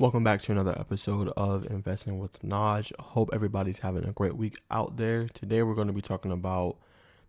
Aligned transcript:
Welcome 0.00 0.24
back 0.24 0.40
to 0.40 0.52
another 0.52 0.74
episode 0.80 1.28
of 1.36 1.66
Investing 1.66 2.18
with 2.18 2.40
Naj. 2.40 2.90
Hope 2.98 3.28
everybody's 3.34 3.80
having 3.80 4.06
a 4.06 4.12
great 4.12 4.34
week 4.34 4.58
out 4.70 4.96
there. 4.96 5.28
Today 5.28 5.62
we're 5.62 5.74
going 5.74 5.88
to 5.88 5.92
be 5.92 6.00
talking 6.00 6.32
about 6.32 6.78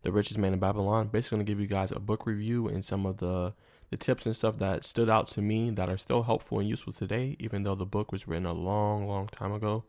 The 0.04 0.12
Richest 0.14 0.40
Man 0.40 0.54
in 0.54 0.60
Babylon. 0.60 1.10
Basically, 1.10 1.36
going 1.36 1.46
to 1.46 1.52
give 1.52 1.60
you 1.60 1.68
guys 1.68 1.92
a 1.92 2.00
book 2.00 2.26
review 2.26 2.70
and 2.70 2.82
some 2.86 3.06
of 3.06 3.18
the 3.18 3.52
the 3.90 3.98
tips 3.98 4.26
and 4.26 4.34
stuff 4.34 4.58
that 4.60 4.86
stood 4.86 5.10
out 5.10 5.28
to 5.28 5.42
me 5.42 5.70
that 5.72 5.90
are 5.90 5.98
still 5.98 6.24
helpful 6.24 6.60
and 6.60 6.70
useful 6.70 6.94
today, 6.94 7.36
even 7.42 7.64
though 7.64 7.76
the 7.76 7.86
book 7.86 8.14
was 8.14 8.26
written 8.26 8.46
a 8.46 8.54
long, 8.54 9.06
long 9.06 9.28
time 9.28 9.52
ago, 9.52 9.84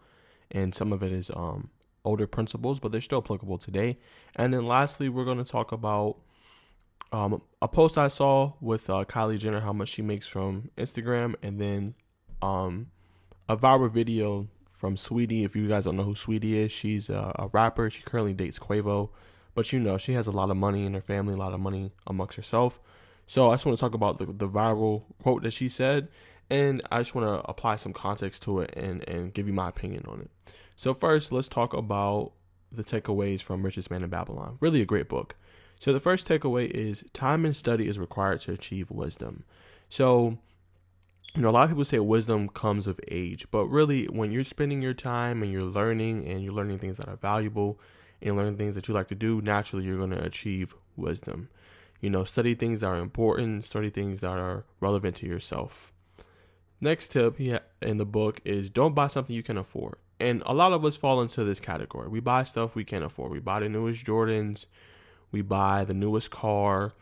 and 0.50 0.74
some 0.74 0.92
of 0.92 1.04
it 1.04 1.12
is 1.12 1.30
um, 1.36 1.70
older 2.04 2.26
principles, 2.26 2.80
but 2.80 2.90
they're 2.90 3.00
still 3.00 3.18
applicable 3.20 3.58
today. 3.58 3.96
And 4.34 4.52
then 4.52 4.66
lastly, 4.66 5.08
we're 5.08 5.24
going 5.24 5.38
to 5.38 5.44
talk 5.44 5.70
about 5.70 6.16
um, 7.12 7.42
a 7.60 7.68
post 7.68 7.96
I 7.96 8.08
saw 8.08 8.54
with 8.60 8.90
uh, 8.90 9.04
Kylie 9.04 9.38
Jenner, 9.38 9.60
how 9.60 9.72
much 9.72 9.90
she 9.90 10.02
makes 10.02 10.26
from 10.26 10.72
Instagram, 10.76 11.36
and 11.44 11.60
then 11.60 11.94
um, 12.42 12.88
a 13.48 13.56
viral 13.56 13.90
video 13.90 14.48
from 14.68 14.96
Saweetie. 14.96 15.44
If 15.44 15.54
you 15.54 15.68
guys 15.68 15.84
don't 15.84 15.96
know 15.96 16.02
who 16.02 16.14
Saweetie 16.14 16.54
is, 16.54 16.72
she's 16.72 17.08
a, 17.08 17.32
a, 17.38 17.48
rapper. 17.52 17.88
She 17.88 18.02
currently 18.02 18.34
dates 18.34 18.58
Quavo, 18.58 19.10
but 19.54 19.72
you 19.72 19.78
know 19.78 19.96
she 19.96 20.12
has 20.14 20.26
a 20.26 20.32
lot 20.32 20.50
of 20.50 20.56
money 20.56 20.84
in 20.84 20.94
her 20.94 21.00
family, 21.00 21.34
a 21.34 21.36
lot 21.36 21.54
of 21.54 21.60
money 21.60 21.92
amongst 22.06 22.36
herself. 22.36 22.80
So 23.26 23.50
I 23.50 23.54
just 23.54 23.64
want 23.64 23.78
to 23.78 23.80
talk 23.80 23.94
about 23.94 24.18
the, 24.18 24.26
the 24.26 24.48
viral 24.48 25.04
quote 25.22 25.44
that 25.44 25.52
she 25.52 25.68
said, 25.68 26.08
and 26.50 26.82
I 26.90 26.98
just 26.98 27.14
want 27.14 27.28
to 27.28 27.48
apply 27.48 27.76
some 27.76 27.92
context 27.92 28.42
to 28.42 28.60
it 28.60 28.74
and 28.76 29.08
and 29.08 29.32
give 29.32 29.46
you 29.46 29.52
my 29.52 29.68
opinion 29.68 30.04
on 30.08 30.20
it. 30.20 30.30
So 30.74 30.92
first, 30.92 31.30
let's 31.30 31.48
talk 31.48 31.72
about 31.72 32.32
the 32.72 32.82
takeaways 32.82 33.40
from 33.40 33.62
Richest 33.62 33.90
Man 33.90 34.02
in 34.02 34.10
Babylon. 34.10 34.56
Really 34.60 34.82
a 34.82 34.86
great 34.86 35.08
book. 35.08 35.36
So 35.78 35.92
the 35.92 36.00
first 36.00 36.26
takeaway 36.28 36.70
is 36.70 37.04
time 37.12 37.44
and 37.44 37.54
study 37.54 37.88
is 37.88 37.98
required 37.98 38.40
to 38.42 38.52
achieve 38.52 38.90
wisdom. 38.90 39.44
So 39.88 40.38
you 41.34 41.40
know, 41.40 41.48
a 41.48 41.52
lot 41.52 41.64
of 41.64 41.70
people 41.70 41.84
say 41.84 41.98
wisdom 41.98 42.48
comes 42.48 42.86
of 42.86 43.00
age, 43.10 43.46
but 43.50 43.66
really, 43.66 44.04
when 44.04 44.32
you're 44.32 44.44
spending 44.44 44.82
your 44.82 44.92
time 44.92 45.42
and 45.42 45.50
you're 45.50 45.62
learning 45.62 46.26
and 46.26 46.42
you're 46.42 46.52
learning 46.52 46.78
things 46.78 46.98
that 46.98 47.08
are 47.08 47.16
valuable 47.16 47.80
and 48.20 48.36
learning 48.36 48.58
things 48.58 48.74
that 48.74 48.86
you 48.86 48.94
like 48.94 49.08
to 49.08 49.14
do, 49.14 49.40
naturally, 49.40 49.84
you're 49.84 49.96
going 49.96 50.10
to 50.10 50.22
achieve 50.22 50.74
wisdom. 50.96 51.48
You 52.00 52.10
know, 52.10 52.24
study 52.24 52.54
things 52.54 52.80
that 52.80 52.88
are 52.88 52.96
important, 52.96 53.64
study 53.64 53.88
things 53.88 54.20
that 54.20 54.38
are 54.38 54.64
relevant 54.80 55.16
to 55.16 55.26
yourself. 55.26 55.90
Next 56.80 57.12
tip 57.12 57.40
in 57.40 57.96
the 57.96 58.04
book 58.04 58.40
is 58.44 58.68
don't 58.68 58.94
buy 58.94 59.06
something 59.06 59.34
you 59.34 59.42
can 59.42 59.56
afford. 59.56 59.94
And 60.20 60.42
a 60.44 60.52
lot 60.52 60.72
of 60.72 60.84
us 60.84 60.96
fall 60.96 61.22
into 61.22 61.44
this 61.44 61.60
category. 61.60 62.08
We 62.08 62.20
buy 62.20 62.42
stuff 62.42 62.74
we 62.74 62.84
can't 62.84 63.04
afford. 63.04 63.32
We 63.32 63.40
buy 63.40 63.60
the 63.60 63.68
newest 63.68 64.04
Jordans, 64.04 64.66
we 65.30 65.42
buy 65.42 65.84
the 65.84 65.94
newest 65.94 66.30
car, 66.30 66.92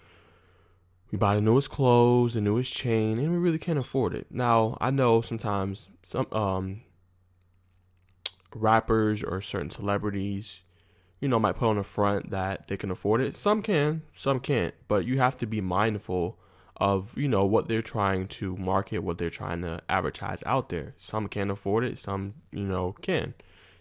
we 1.10 1.18
buy 1.18 1.34
the 1.34 1.40
newest 1.40 1.70
clothes, 1.70 2.34
the 2.34 2.40
newest 2.40 2.74
chain, 2.74 3.18
and 3.18 3.32
we 3.32 3.38
really 3.38 3.58
can't 3.58 3.78
afford 3.78 4.14
it. 4.14 4.26
Now, 4.30 4.76
I 4.80 4.90
know 4.90 5.20
sometimes 5.20 5.88
some 6.02 6.26
um, 6.32 6.82
rappers 8.54 9.22
or 9.24 9.40
certain 9.40 9.70
celebrities, 9.70 10.62
you 11.20 11.28
know, 11.28 11.40
might 11.40 11.56
put 11.56 11.68
on 11.68 11.76
the 11.76 11.82
front 11.82 12.30
that 12.30 12.68
they 12.68 12.76
can 12.76 12.90
afford 12.90 13.20
it. 13.20 13.34
Some 13.34 13.60
can, 13.60 14.02
some 14.12 14.40
can't, 14.40 14.74
but 14.86 15.04
you 15.04 15.18
have 15.18 15.36
to 15.38 15.46
be 15.46 15.60
mindful 15.60 16.38
of, 16.76 17.18
you 17.18 17.28
know, 17.28 17.44
what 17.44 17.68
they're 17.68 17.82
trying 17.82 18.26
to 18.26 18.56
market, 18.56 19.00
what 19.00 19.18
they're 19.18 19.30
trying 19.30 19.62
to 19.62 19.82
advertise 19.88 20.42
out 20.46 20.68
there. 20.68 20.94
Some 20.96 21.28
can't 21.28 21.50
afford 21.50 21.84
it, 21.84 21.98
some, 21.98 22.34
you 22.52 22.64
know, 22.64 22.92
can. 23.02 23.34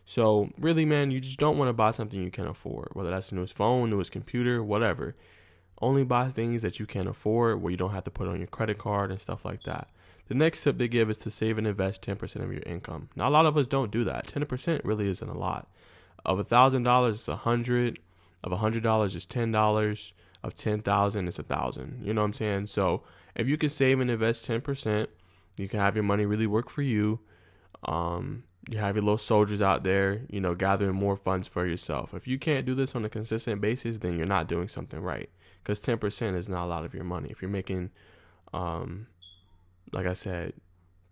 So, 0.03 0.49
really, 0.57 0.85
man, 0.85 1.11
you 1.11 1.19
just 1.19 1.39
don't 1.39 1.59
want 1.59 1.69
to 1.69 1.73
buy 1.73 1.91
something 1.91 2.19
you 2.19 2.31
can't 2.31 2.49
afford, 2.49 2.89
whether 2.93 3.11
that's 3.11 3.29
the 3.29 3.35
newest 3.35 3.55
phone, 3.55 3.91
newest 3.91 4.11
computer, 4.11 4.63
whatever. 4.63 5.13
Only 5.81 6.03
buy 6.03 6.29
things 6.29 6.61
that 6.61 6.79
you 6.79 6.85
can 6.85 7.07
afford 7.07 7.61
where 7.61 7.71
you 7.71 7.77
don't 7.77 7.91
have 7.91 8.03
to 8.03 8.11
put 8.11 8.27
on 8.27 8.37
your 8.37 8.47
credit 8.47 8.77
card 8.77 9.11
and 9.11 9.19
stuff 9.19 9.45
like 9.45 9.63
that. 9.63 9.89
The 10.27 10.35
next 10.35 10.63
tip 10.63 10.77
they 10.77 10.87
give 10.87 11.09
is 11.09 11.17
to 11.19 11.31
save 11.31 11.57
and 11.57 11.65
invest 11.65 12.03
10% 12.03 12.43
of 12.43 12.51
your 12.51 12.61
income. 12.63 13.09
Now, 13.15 13.29
a 13.29 13.31
lot 13.31 13.45
of 13.45 13.57
us 13.57 13.67
don't 13.67 13.91
do 13.91 14.03
that. 14.03 14.27
10% 14.27 14.81
really 14.83 15.09
isn't 15.09 15.29
a 15.29 15.37
lot. 15.37 15.67
Of 16.25 16.37
$1,000, 16.37 17.09
it's 17.09 17.27
100 17.27 17.99
Of 18.43 18.51
$100, 18.51 19.15
it's 19.15 19.25
$10. 19.25 20.11
Of 20.41 20.55
10000 20.55 21.27
it's 21.27 21.37
1000 21.37 22.01
You 22.05 22.13
know 22.13 22.21
what 22.21 22.25
I'm 22.25 22.33
saying? 22.33 22.67
So, 22.67 23.03
if 23.35 23.47
you 23.47 23.57
can 23.57 23.69
save 23.69 23.99
and 23.99 24.11
invest 24.11 24.47
10%, 24.47 25.07
you 25.57 25.67
can 25.67 25.79
have 25.79 25.95
your 25.95 26.03
money 26.03 26.25
really 26.25 26.47
work 26.47 26.69
for 26.69 26.81
you. 26.81 27.19
Um, 27.83 28.43
you 28.69 28.77
have 28.77 28.95
your 28.95 29.03
little 29.03 29.17
soldiers 29.17 29.61
out 29.61 29.83
there, 29.83 30.21
you 30.29 30.39
know, 30.39 30.53
gathering 30.53 30.95
more 30.95 31.15
funds 31.15 31.47
for 31.47 31.65
yourself. 31.65 32.13
If 32.13 32.27
you 32.27 32.37
can't 32.37 32.65
do 32.65 32.75
this 32.75 32.95
on 32.95 33.03
a 33.03 33.09
consistent 33.09 33.61
basis, 33.61 33.97
then 33.97 34.15
you're 34.15 34.27
not 34.27 34.47
doing 34.47 34.67
something 34.67 35.01
right. 35.01 35.29
Because 35.69 35.85
10% 35.85 36.35
is 36.35 36.49
not 36.49 36.65
a 36.65 36.67
lot 36.67 36.83
of 36.83 36.95
your 36.95 37.03
money. 37.03 37.29
If 37.29 37.43
you're 37.43 37.51
making, 37.51 37.91
um, 38.53 39.05
like 39.91 40.07
I 40.07 40.13
said, 40.13 40.53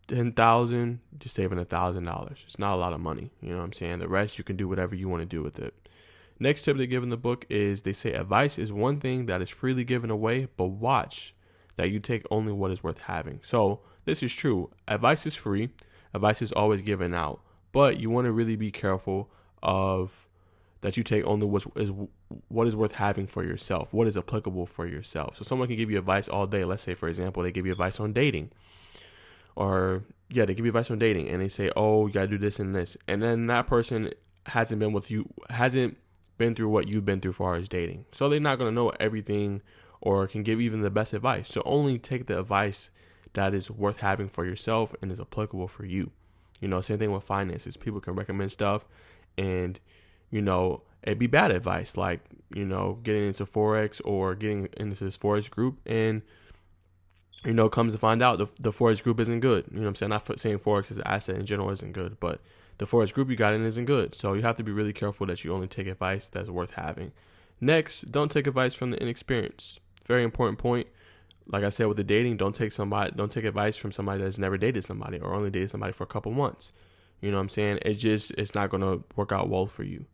10000 0.07 0.99
just 1.19 1.35
saving 1.35 1.59
$1,000. 1.59 2.31
It's 2.43 2.57
not 2.57 2.73
a 2.73 2.77
lot 2.77 2.91
of 2.93 2.99
money. 2.99 3.29
You 3.39 3.51
know 3.51 3.57
what 3.57 3.65
I'm 3.65 3.73
saying? 3.73 3.99
The 3.99 4.07
rest, 4.07 4.39
you 4.39 4.43
can 4.43 4.55
do 4.55 4.67
whatever 4.67 4.95
you 4.95 5.09
want 5.09 5.21
to 5.21 5.27
do 5.27 5.43
with 5.43 5.59
it. 5.59 5.75
Next 6.39 6.63
tip 6.63 6.75
they 6.77 6.87
give 6.87 7.03
in 7.03 7.09
the 7.09 7.17
book 7.17 7.45
is 7.49 7.83
they 7.83 7.93
say 7.93 8.13
advice 8.13 8.57
is 8.57 8.73
one 8.73 8.99
thing 8.99 9.27
that 9.27 9.43
is 9.43 9.49
freely 9.51 9.83
given 9.83 10.09
away, 10.09 10.47
but 10.57 10.65
watch 10.65 11.35
that 11.75 11.91
you 11.91 11.99
take 11.99 12.25
only 12.31 12.51
what 12.51 12.71
is 12.71 12.81
worth 12.81 13.01
having. 13.01 13.39
So, 13.43 13.81
this 14.05 14.23
is 14.23 14.33
true. 14.33 14.71
Advice 14.87 15.27
is 15.27 15.35
free, 15.35 15.69
advice 16.15 16.41
is 16.41 16.51
always 16.51 16.81
given 16.81 17.13
out 17.13 17.41
but 17.71 17.99
you 17.99 18.09
want 18.09 18.25
to 18.25 18.31
really 18.31 18.55
be 18.55 18.71
careful 18.71 19.29
of 19.61 20.27
that 20.81 20.97
you 20.97 21.03
take 21.03 21.23
only 21.25 21.45
what 21.47 21.63
is 21.75 21.91
what 22.49 22.67
is 22.67 22.75
worth 22.75 22.95
having 22.95 23.27
for 23.27 23.43
yourself, 23.43 23.93
what 23.93 24.07
is 24.07 24.17
applicable 24.17 24.65
for 24.65 24.85
yourself. 24.85 25.37
So 25.37 25.43
someone 25.43 25.67
can 25.67 25.77
give 25.77 25.89
you 25.89 25.97
advice 25.97 26.27
all 26.27 26.47
day. 26.47 26.65
Let's 26.65 26.83
say, 26.83 26.93
for 26.93 27.07
example, 27.07 27.43
they 27.43 27.51
give 27.51 27.65
you 27.65 27.71
advice 27.71 27.99
on 27.99 28.13
dating, 28.13 28.51
or 29.55 30.03
yeah, 30.29 30.45
they 30.45 30.53
give 30.53 30.65
you 30.65 30.71
advice 30.71 30.91
on 30.91 30.99
dating, 30.99 31.29
and 31.29 31.41
they 31.41 31.47
say, 31.47 31.71
"Oh, 31.75 32.07
you 32.07 32.13
gotta 32.13 32.27
do 32.27 32.37
this 32.37 32.59
and 32.59 32.75
this," 32.75 32.97
and 33.07 33.21
then 33.21 33.47
that 33.47 33.67
person 33.67 34.11
hasn't 34.47 34.79
been 34.79 34.93
with 34.93 35.09
you, 35.09 35.29
hasn't 35.49 35.97
been 36.37 36.53
through 36.53 36.69
what 36.69 36.87
you've 36.87 37.05
been 37.05 37.19
through 37.19 37.33
far 37.33 37.55
as 37.55 37.67
dating, 37.67 38.05
so 38.11 38.29
they're 38.29 38.39
not 38.39 38.59
gonna 38.59 38.71
know 38.71 38.91
everything, 38.99 39.61
or 40.01 40.27
can 40.27 40.43
give 40.43 40.61
even 40.61 40.81
the 40.81 40.89
best 40.89 41.13
advice. 41.13 41.49
So 41.49 41.61
only 41.65 41.97
take 41.97 42.27
the 42.27 42.39
advice 42.39 42.89
that 43.33 43.53
is 43.53 43.69
worth 43.69 43.99
having 43.99 44.27
for 44.27 44.45
yourself 44.45 44.95
and 45.01 45.11
is 45.11 45.19
applicable 45.19 45.67
for 45.67 45.85
you. 45.85 46.11
You 46.59 46.67
know, 46.67 46.81
same 46.81 46.97
thing 46.97 47.11
with 47.11 47.23
finances. 47.23 47.77
People 47.77 47.99
can 47.99 48.15
recommend 48.15 48.51
stuff 48.51 48.85
and, 49.37 49.79
you 50.31 50.41
know, 50.41 50.81
it'd 51.07 51.19
be 51.19 51.27
bad 51.27 51.51
advice, 51.51 51.97
like, 51.97 52.19
you 52.53 52.65
know, 52.65 52.99
getting 53.03 53.25
into 53.25 53.45
Forex 53.45 54.01
or 54.05 54.35
getting 54.35 54.69
into 54.77 55.03
this 55.03 55.17
Forex 55.17 55.49
group 55.49 55.79
and, 55.85 56.21
you 57.43 57.53
know, 57.53 57.69
comes 57.69 57.93
to 57.93 57.99
find 57.99 58.21
out 58.21 58.37
the, 58.37 58.47
the 58.59 58.71
Forex 58.71 59.01
group 59.01 59.19
isn't 59.19 59.39
good. 59.39 59.65
You 59.71 59.77
know 59.77 59.83
what 59.83 59.89
I'm 59.89 59.95
saying? 59.95 60.09
Not 60.09 60.39
saying 60.39 60.59
Forex 60.59 60.91
as 60.91 60.97
an 60.97 61.07
asset 61.07 61.35
in 61.35 61.45
general 61.45 61.71
isn't 61.71 61.93
good, 61.93 62.19
but 62.19 62.41
the 62.77 62.85
Forex 62.85 63.13
group 63.13 63.29
you 63.29 63.35
got 63.35 63.53
in 63.53 63.65
isn't 63.65 63.85
good. 63.85 64.13
So 64.13 64.33
you 64.33 64.43
have 64.43 64.57
to 64.57 64.63
be 64.63 64.71
really 64.71 64.93
careful 64.93 65.25
that 65.27 65.43
you 65.43 65.53
only 65.53 65.67
take 65.67 65.87
advice 65.87 66.27
that's 66.27 66.49
worth 66.49 66.71
having. 66.71 67.11
Next, 67.59 68.11
don't 68.11 68.29
take 68.31 68.45
advice 68.45 68.75
from 68.75 68.91
the 68.91 69.01
inexperienced. 69.01 69.79
Very 70.05 70.23
important 70.23 70.59
point 70.59 70.87
like 71.49 71.63
I 71.63 71.69
said 71.69 71.87
with 71.87 71.97
the 71.97 72.03
dating, 72.03 72.37
don't 72.37 72.53
take 72.53 72.71
somebody 72.71 73.11
don't 73.15 73.31
take 73.31 73.45
advice 73.45 73.77
from 73.77 73.91
somebody 73.91 74.21
that's 74.21 74.37
never 74.37 74.57
dated 74.57 74.83
somebody 74.83 75.19
or 75.19 75.33
only 75.33 75.49
dated 75.49 75.71
somebody 75.71 75.93
for 75.93 76.03
a 76.03 76.07
couple 76.07 76.31
months. 76.31 76.71
You 77.21 77.31
know 77.31 77.37
what 77.37 77.43
I'm 77.43 77.49
saying? 77.49 77.79
It's 77.83 78.01
just 78.01 78.31
it's 78.31 78.53
not 78.53 78.69
gonna 78.69 78.99
work 79.15 79.31
out 79.31 79.49
well 79.49 79.65
for 79.65 79.83
you. 79.83 80.05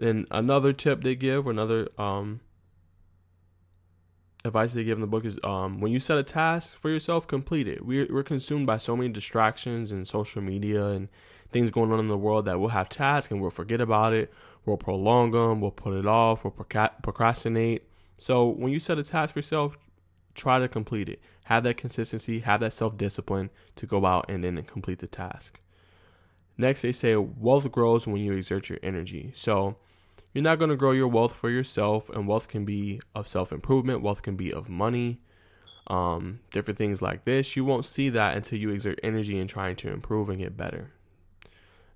And 0.00 0.26
another 0.30 0.72
tip 0.72 1.02
they 1.02 1.14
give, 1.14 1.46
or 1.46 1.50
another 1.50 1.88
um, 1.98 2.40
advice 4.44 4.72
they 4.72 4.84
give 4.84 4.96
in 4.96 5.00
the 5.00 5.06
book 5.06 5.24
is 5.24 5.38
um, 5.44 5.80
when 5.80 5.92
you 5.92 6.00
set 6.00 6.18
a 6.18 6.22
task 6.22 6.76
for 6.76 6.90
yourself, 6.90 7.26
complete 7.26 7.68
it. 7.68 7.84
We're 7.84 8.06
we're 8.10 8.22
consumed 8.22 8.66
by 8.66 8.76
so 8.76 8.96
many 8.96 9.10
distractions 9.10 9.92
and 9.92 10.06
social 10.06 10.42
media 10.42 10.86
and 10.86 11.08
things 11.50 11.70
going 11.70 11.92
on 11.92 11.98
in 11.98 12.08
the 12.08 12.18
world 12.18 12.44
that 12.44 12.60
we'll 12.60 12.70
have 12.70 12.88
tasks 12.88 13.30
and 13.30 13.40
we'll 13.40 13.50
forget 13.50 13.80
about 13.80 14.12
it. 14.12 14.32
We'll 14.64 14.76
prolong 14.76 15.30
them. 15.30 15.60
We'll 15.60 15.70
put 15.70 15.94
it 15.94 16.06
off. 16.06 16.44
We'll 16.44 16.52
procrastinate. 16.52 17.88
So 18.18 18.48
when 18.48 18.72
you 18.72 18.80
set 18.80 18.98
a 18.98 19.04
task 19.04 19.32
for 19.32 19.38
yourself, 19.38 19.78
try 20.34 20.58
to 20.58 20.68
complete 20.68 21.08
it. 21.08 21.20
Have 21.44 21.64
that 21.64 21.76
consistency, 21.76 22.40
have 22.40 22.60
that 22.60 22.72
self 22.72 22.96
discipline 22.96 23.50
to 23.76 23.86
go 23.86 24.04
out 24.04 24.26
and 24.28 24.44
then 24.44 24.62
complete 24.64 24.98
the 24.98 25.06
task. 25.06 25.60
Next, 26.58 26.82
they 26.82 26.92
say 26.92 27.14
wealth 27.16 27.70
grows 27.70 28.06
when 28.06 28.16
you 28.16 28.32
exert 28.32 28.68
your 28.68 28.80
energy. 28.82 29.30
So, 29.32 29.76
you're 30.34 30.42
not 30.44 30.58
going 30.58 30.70
to 30.70 30.76
grow 30.76 30.90
your 30.90 31.08
wealth 31.08 31.32
for 31.32 31.48
yourself, 31.48 32.10
and 32.10 32.26
wealth 32.28 32.48
can 32.48 32.64
be 32.64 33.00
of 33.14 33.26
self 33.28 33.52
improvement, 33.52 34.02
wealth 34.02 34.22
can 34.22 34.36
be 34.36 34.52
of 34.52 34.68
money, 34.68 35.20
um, 35.86 36.40
different 36.50 36.76
things 36.76 37.00
like 37.00 37.24
this. 37.24 37.56
You 37.56 37.64
won't 37.64 37.86
see 37.86 38.08
that 38.10 38.36
until 38.36 38.58
you 38.58 38.70
exert 38.70 39.00
energy 39.02 39.38
in 39.38 39.46
trying 39.46 39.76
to 39.76 39.90
improve 39.90 40.28
and 40.28 40.38
get 40.38 40.56
better. 40.56 40.90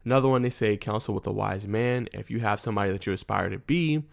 Another 0.05 0.29
one 0.29 0.43
they 0.43 0.51
say 0.51 0.77
counsel 0.77 1.15
with 1.15 1.27
a 1.27 1.33
wise 1.33 1.67
man. 1.67 2.09
If 2.13 2.31
you 2.31 2.41
have 2.41 2.59
somebody 2.59 2.91
that 2.91 3.07
you 3.07 3.13
aspire 3.13 3.51
to 3.51 3.59
be 3.59 4.05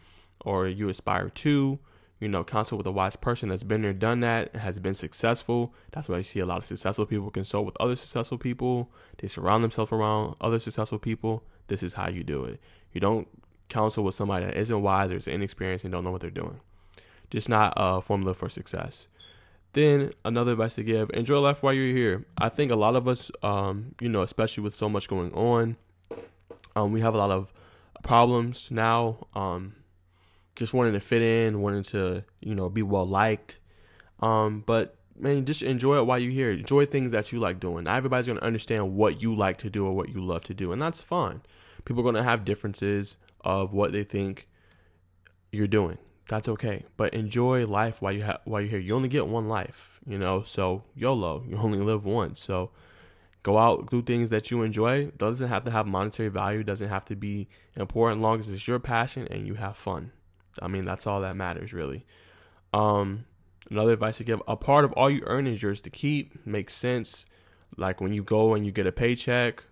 or 0.42 0.68
you 0.68 0.90
aspire 0.90 1.30
to, 1.30 1.80
you 2.19 2.27
know, 2.27 2.44
consult 2.44 2.80
with 2.80 2.88
a 2.88 2.92
wise 2.92 3.16
person 3.16 3.50
that's 3.50 3.63
been 3.63 3.81
there, 3.81 3.94
done 3.94 4.19
that, 4.19 4.56
has 4.56 4.80
been 4.80 4.94
successful. 4.94 5.74
That's 5.92 6.10
why 6.10 6.18
I 6.18 6.21
see 6.21 6.39
a 6.39 6.45
lot 6.45 6.57
of 6.57 6.66
successful 6.66 7.06
people 7.06 7.30
consult 7.31 7.66
with 7.66 7.77
other 7.80 7.95
successful 7.95 8.38
people. 8.38 8.92
They 9.18 9.27
surround 9.27 9.63
themselves 9.63 9.92
around 9.92 10.36
other 10.42 10.60
successful 10.60 11.00
people. 11.00 11.44
This 11.68 11.81
is 11.81 11.94
how 11.94 12.10
you 12.10 12.24
do 12.24 12.44
it. 12.44 12.60
You 12.92 13.00
don't 13.00 13.27
counsel 13.69 14.04
with 14.04 14.16
somebody 14.16 14.45
that 14.45 14.57
isn't 14.57 14.81
wise 14.81 15.12
or 15.12 15.18
is 15.18 15.27
inexperienced 15.27 15.86
and 15.86 15.92
don't 15.92 16.04
know 16.04 16.12
what 16.12 16.21
they're 16.21 16.30
doing. 16.30 16.60
Just 17.30 17.48
not 17.48 17.74
a 17.77 18.01
formula 18.01 18.33
for 18.33 18.50
success. 18.50 19.07
Then 19.74 20.12
another 20.25 20.54
advice 20.54 20.75
to 20.75 20.83
give: 20.83 21.12
enjoy 21.13 21.39
life 21.39 21.62
while 21.62 21.74
you're 21.74 21.95
here. 21.95 22.25
I 22.38 22.50
think 22.50 22.71
a 22.71 22.75
lot 22.75 22.95
of 22.95 23.07
us, 23.07 23.31
um, 23.44 23.94
you 24.01 24.10
know, 24.10 24.24
especially 24.24 24.63
with 24.63 24.74
so 24.74 24.89
much 24.89 25.07
going 25.07 25.31
on, 25.33 25.77
um, 26.75 26.92
we 26.92 27.01
have 27.01 27.13
a 27.13 27.18
lot 27.18 27.30
of 27.30 27.54
problems 28.01 28.71
now. 28.71 29.27
Um, 29.36 29.75
just 30.59 30.73
wanting 30.73 30.94
to 30.94 31.00
fit 31.00 31.21
in, 31.21 31.61
wanting 31.61 31.83
to, 31.83 32.23
you 32.41 32.53
know, 32.53 32.69
be 32.69 32.83
well 32.83 33.07
liked. 33.07 33.59
Um, 34.19 34.63
but 34.65 34.97
man, 35.17 35.45
just 35.45 35.63
enjoy 35.63 35.97
it 35.97 36.06
while 36.06 36.19
you're 36.19 36.31
here. 36.31 36.51
Enjoy 36.51 36.85
things 36.85 37.11
that 37.11 37.31
you 37.31 37.39
like 37.39 37.59
doing. 37.59 37.85
Not 37.85 37.95
everybody's 37.95 38.27
gonna 38.27 38.41
understand 38.41 38.95
what 38.95 39.21
you 39.21 39.33
like 39.33 39.57
to 39.59 39.69
do 39.69 39.85
or 39.85 39.94
what 39.94 40.09
you 40.09 40.21
love 40.21 40.44
to 40.44 40.53
do, 40.53 40.71
and 40.71 40.81
that's 40.81 41.01
fine. 41.01 41.41
People 41.85 42.01
are 42.01 42.11
gonna 42.11 42.23
have 42.23 42.45
differences 42.45 43.17
of 43.41 43.73
what 43.73 43.94
they 43.94 44.03
think 44.03 44.47
you're 45.51 45.67
doing. 45.67 45.97
That's 46.27 46.50
okay. 46.50 46.85
But 46.97 47.13
enjoy 47.13 47.65
life 47.65 48.01
while 48.01 48.11
you 48.11 48.23
have 48.23 48.41
while 48.44 48.61
you're 48.61 48.69
here. 48.69 48.79
You 48.79 48.95
only 48.95 49.09
get 49.09 49.27
one 49.27 49.47
life, 49.47 50.00
you 50.06 50.19
know. 50.19 50.44
So 50.44 50.83
YOLO. 50.94 51.44
You 51.47 51.57
only 51.57 51.79
live 51.79 52.06
once. 52.06 52.41
So 52.41 52.71
go 53.44 53.57
out, 53.57 53.89
do 53.89 54.01
things 54.01 54.29
that 54.29 54.51
you 54.51 54.61
enjoy. 54.61 55.06
Doesn't 55.17 55.47
have 55.47 55.63
to 55.63 55.71
have 55.71 55.88
monetary 55.88 56.29
value. 56.29 56.63
Doesn't 56.63 56.89
have 56.89 57.06
to 57.06 57.15
be 57.15 57.47
important. 57.75 58.21
Long 58.21 58.39
as 58.39 58.50
it's 58.50 58.67
your 58.67 58.79
passion 58.79 59.27
and 59.31 59.47
you 59.47 59.56
have 59.56 59.77
fun. 59.77 60.11
I 60.62 60.68
mean, 60.68 60.86
that's 60.86 61.07
all 61.07 61.22
that 61.22 61.36
matters, 61.36 61.74
really. 61.74 62.06
Um, 62.74 63.25
another 63.69 63.94
advice 63.94 64.18
to 64.18 64.24
give: 64.24 64.42
a 64.48 64.56
part 64.56 64.86
of 64.86 64.92
all 64.94 65.10
you 65.10 65.24
earn 65.25 65.48
is 65.48 65.62
yours 65.62 65.81
to 65.81 65.90
keep. 65.90 66.46
Makes 66.46 66.75
sense. 66.75 67.25
Like 67.78 68.01
when 68.01 68.13
you 68.13 68.24
go 68.24 68.56
and 68.56 68.66
you 68.66 68.72
get 68.72 68.88
a 68.88 68.92
paycheck 68.92 69.63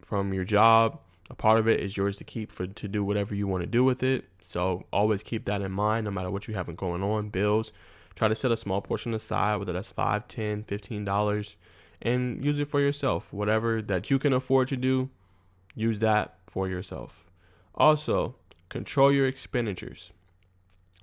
from 0.00 0.32
your 0.32 0.44
job, 0.44 1.00
a 1.30 1.34
part 1.34 1.58
of 1.58 1.68
it 1.68 1.80
is 1.80 1.96
yours 1.96 2.16
to 2.18 2.24
keep 2.24 2.52
for 2.52 2.66
to 2.66 2.88
do 2.88 3.04
whatever 3.04 3.34
you 3.34 3.46
want 3.46 3.62
to 3.62 3.66
do 3.66 3.84
with 3.84 4.02
it. 4.02 4.24
So 4.42 4.86
always 4.92 5.22
keep 5.22 5.44
that 5.44 5.62
in 5.62 5.72
mind, 5.72 6.04
no 6.04 6.10
matter 6.10 6.30
what 6.30 6.48
you 6.48 6.54
have 6.54 6.74
going 6.76 7.02
on. 7.02 7.28
Bills, 7.28 7.72
try 8.14 8.28
to 8.28 8.34
set 8.34 8.52
a 8.52 8.56
small 8.56 8.80
portion 8.80 9.14
aside, 9.14 9.56
whether 9.56 9.72
that's 9.72 9.92
five, 9.92 10.28
ten, 10.28 10.62
fifteen 10.64 11.04
dollars, 11.04 11.56
and 12.00 12.44
use 12.44 12.58
it 12.58 12.68
for 12.68 12.80
yourself. 12.80 13.32
Whatever 13.32 13.82
that 13.82 14.10
you 14.10 14.18
can 14.18 14.32
afford 14.32 14.68
to 14.68 14.76
do, 14.76 15.10
use 15.74 15.98
that 16.00 16.38
for 16.46 16.68
yourself. 16.68 17.30
Also, 17.74 18.36
control 18.72 19.12
your 19.12 19.26
expenditures. 19.26 20.12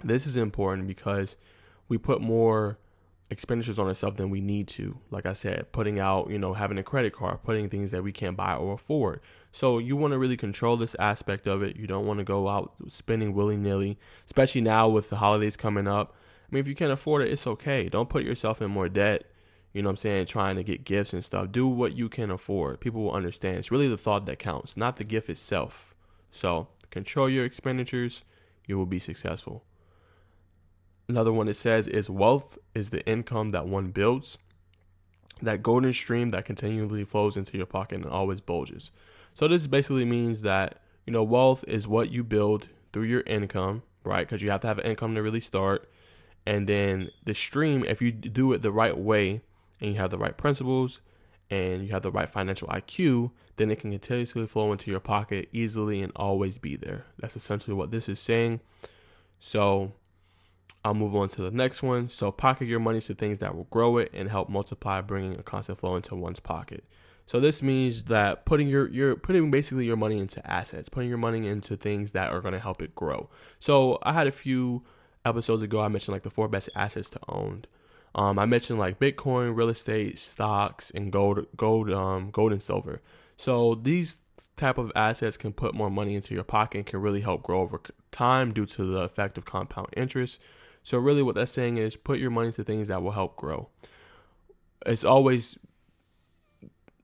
This 0.04 0.26
is 0.26 0.36
important 0.36 0.88
because 0.88 1.38
we 1.88 2.00
put 2.00 2.20
more 2.20 2.80
expenditures 3.30 3.78
on 3.78 3.86
ourselves 3.86 4.18
than 4.18 4.32
we 4.32 4.42
need 4.42 4.68
to. 4.70 4.98
Like 5.12 5.28
I 5.28 5.34
said, 5.34 5.72
putting 5.72 6.00
out, 6.00 6.32
you 6.32 6.40
know, 6.40 6.56
having 6.56 6.80
a 6.80 6.84
credit 6.84 7.14
card, 7.14 7.44
putting 7.44 7.70
things 7.70 7.92
that 7.92 8.02
we 8.02 8.12
can't 8.12 8.36
buy 8.36 8.56
or 8.56 8.74
afford. 8.74 9.22
So 9.52 9.78
you 9.78 9.96
want 9.96 10.14
to 10.14 10.18
really 10.18 10.36
control 10.36 10.78
this 10.78 10.96
aspect 10.98 11.46
of 11.46 11.62
it. 11.62 11.76
You 11.76 11.86
don't 11.86 12.08
want 12.08 12.18
to 12.18 12.24
go 12.24 12.50
out 12.50 12.74
spending 12.88 13.36
willy 13.36 13.56
nilly, 13.56 14.00
especially 14.26 14.62
now 14.62 14.90
with 14.90 15.12
the 15.12 15.18
holidays 15.18 15.56
coming 15.56 15.88
up. 15.88 16.16
I 16.52 16.56
mean, 16.56 16.62
if 16.62 16.68
you 16.68 16.74
can't 16.74 16.92
afford 16.92 17.22
it, 17.22 17.32
it's 17.32 17.46
okay. 17.46 17.88
Don't 17.88 18.10
put 18.10 18.24
yourself 18.24 18.64
in 18.64 18.72
more 18.72 18.90
debt. 18.90 19.26
You 19.74 19.84
know 19.84 19.90
what 19.90 19.92
I'm 19.92 19.98
saying? 19.98 20.26
Trying 20.26 20.56
to 20.56 20.64
get 20.64 20.86
gifts 20.86 21.14
and 21.14 21.24
stuff. 21.24 21.52
Do 21.52 21.68
what 21.68 21.96
you 21.96 22.10
can 22.10 22.32
afford. 22.32 22.80
People 22.80 23.04
will 23.04 23.12
understand. 23.12 23.58
It's 23.58 23.70
really 23.70 23.88
the 23.88 23.98
thought 23.98 24.26
that 24.26 24.40
counts, 24.40 24.76
not 24.76 24.96
the 24.96 25.04
gift 25.04 25.30
itself. 25.30 25.94
So 26.32 26.70
control 26.92 27.30
your 27.30 27.46
expenditures. 27.46 28.24
You 28.66 28.78
will 28.78 28.86
be 28.86 29.00
successful. 29.00 29.64
Another 31.08 31.34
one 31.34 31.48
it 31.48 31.56
says 31.56 31.88
is 31.88 32.10
wealth 32.10 32.58
is 32.76 32.92
the 32.92 33.06
income 33.08 33.50
that 33.50 33.68
one 33.68 33.92
builds. 33.92 34.38
That 35.42 35.64
golden 35.64 35.94
stream 35.94 36.30
that 36.32 36.46
continually 36.46 37.04
flows 37.04 37.38
into 37.38 37.58
your 37.58 37.66
pocket 37.66 37.96
and 37.96 38.06
always 38.06 38.42
bulges. 38.42 38.92
So 39.34 39.48
this 39.48 39.68
basically 39.68 40.06
means 40.06 40.42
that, 40.44 40.82
you 41.06 41.14
know, 41.14 41.24
wealth 41.24 41.64
is 41.68 41.88
what 41.88 42.12
you 42.12 42.24
build 42.24 42.68
through 42.92 43.04
your 43.04 43.22
income, 43.22 43.84
right? 44.04 44.28
Because 44.28 44.42
you 44.42 44.52
have 44.52 44.62
to 44.62 44.68
have 44.68 44.80
an 44.80 44.86
income 44.86 45.16
to 45.16 45.24
really 45.24 45.40
start. 45.40 45.90
And 46.46 46.68
then 46.68 47.10
the 47.26 47.34
stream, 47.34 47.86
if 47.88 48.02
you 48.02 48.12
do 48.12 48.54
it 48.54 48.62
the 48.62 48.72
right 48.72 48.98
way 48.98 49.42
and 49.80 49.94
you 49.94 49.98
have 50.00 50.12
the 50.12 50.18
right 50.18 50.38
principles 50.38 51.02
and 51.50 51.84
you 51.84 51.90
have 51.90 52.04
the 52.04 52.12
right 52.12 52.30
financial 52.30 52.68
IQ, 52.68 53.32
then 53.58 53.72
it 53.72 53.80
can 53.80 53.92
continuously 53.92 54.46
flow 54.48 54.72
into 54.72 54.92
your 54.92 55.00
pocket 55.00 55.50
easily 55.52 56.02
and 56.02 56.12
always 56.16 56.58
be 56.58 56.76
there. 56.76 57.06
That's 57.18 57.36
essentially 57.36 57.76
what 57.76 57.92
this 57.92 58.08
is 58.08 58.20
saying. 58.20 58.60
So 59.40 59.94
I'll 60.84 60.94
move 60.94 61.16
on 61.16 61.28
to 61.30 61.42
the 61.42 61.52
next 61.52 61.84
one. 61.84 62.08
So, 62.08 62.32
pocket 62.32 62.66
your 62.66 62.80
money 62.80 63.02
to 63.02 63.14
things 63.14 63.40
that 63.40 63.56
will 63.56 63.66
grow 63.66 63.98
it 63.98 64.12
and 64.14 64.30
help 64.30 64.50
multiply, 64.50 65.02
bringing 65.02 65.38
a 65.38 65.44
constant 65.44 65.78
flow 65.78 65.96
into 65.96 66.16
one's 66.16 66.40
pocket. 66.40 66.84
So 67.30 67.40
this 67.40 67.62
means 67.62 68.06
that 68.06 68.46
putting 68.46 68.68
your 68.68 68.88
you're 68.88 69.16
putting 69.16 69.52
basically 69.52 69.86
your 69.86 69.98
money 69.98 70.18
into 70.18 70.44
assets, 70.50 70.90
putting 70.90 71.10
your 71.10 71.20
money 71.20 71.48
into 71.48 71.78
things 71.78 72.12
that 72.14 72.32
are 72.32 72.42
going 72.42 72.56
to 72.56 72.60
help 72.60 72.82
it 72.82 72.96
grow. 72.96 73.30
So 73.60 74.00
I 74.02 74.14
had 74.14 74.26
a 74.26 74.32
few 74.32 74.84
episodes 75.24 75.62
ago 75.62 75.80
I 75.82 75.90
mentioned 75.90 76.14
like 76.14 76.24
the 76.24 76.32
four 76.32 76.48
best 76.48 76.70
assets 76.76 77.08
to 77.12 77.20
own. 77.28 77.66
Um, 78.16 78.40
I 78.40 78.46
mentioned 78.46 78.80
like 78.80 79.00
Bitcoin, 79.00 79.56
real 79.56 79.70
estate, 79.70 80.18
stocks, 80.18 80.92
and 80.92 81.12
gold, 81.12 81.46
gold, 81.56 81.92
um, 81.92 82.32
gold 82.32 82.52
and 82.52 82.62
silver. 82.62 83.02
So 83.38 83.76
these 83.76 84.18
type 84.56 84.78
of 84.78 84.92
assets 84.96 85.38
can 85.38 85.54
put 85.54 85.74
more 85.74 85.90
money 85.90 86.16
into 86.16 86.34
your 86.34 86.44
pocket 86.44 86.80
and 86.80 86.88
can 86.88 87.02
really 87.02 87.22
help 87.22 87.44
grow 87.44 87.62
over 87.62 87.82
time 88.12 88.54
due 88.54 88.66
to 88.66 88.84
the 88.84 89.02
effect 89.02 89.38
of 89.38 89.46
compound 89.46 89.88
interest. 89.96 90.40
So 90.84 90.98
really 90.98 91.22
what 91.22 91.36
that's 91.36 91.52
saying 91.52 91.78
is 91.78 91.96
put 91.96 92.20
your 92.20 92.32
money 92.32 92.52
to 92.54 92.64
things 92.64 92.88
that 92.88 93.02
will 93.02 93.12
help 93.12 93.36
grow. 93.36 93.70
It's 94.86 95.04
always 95.04 95.58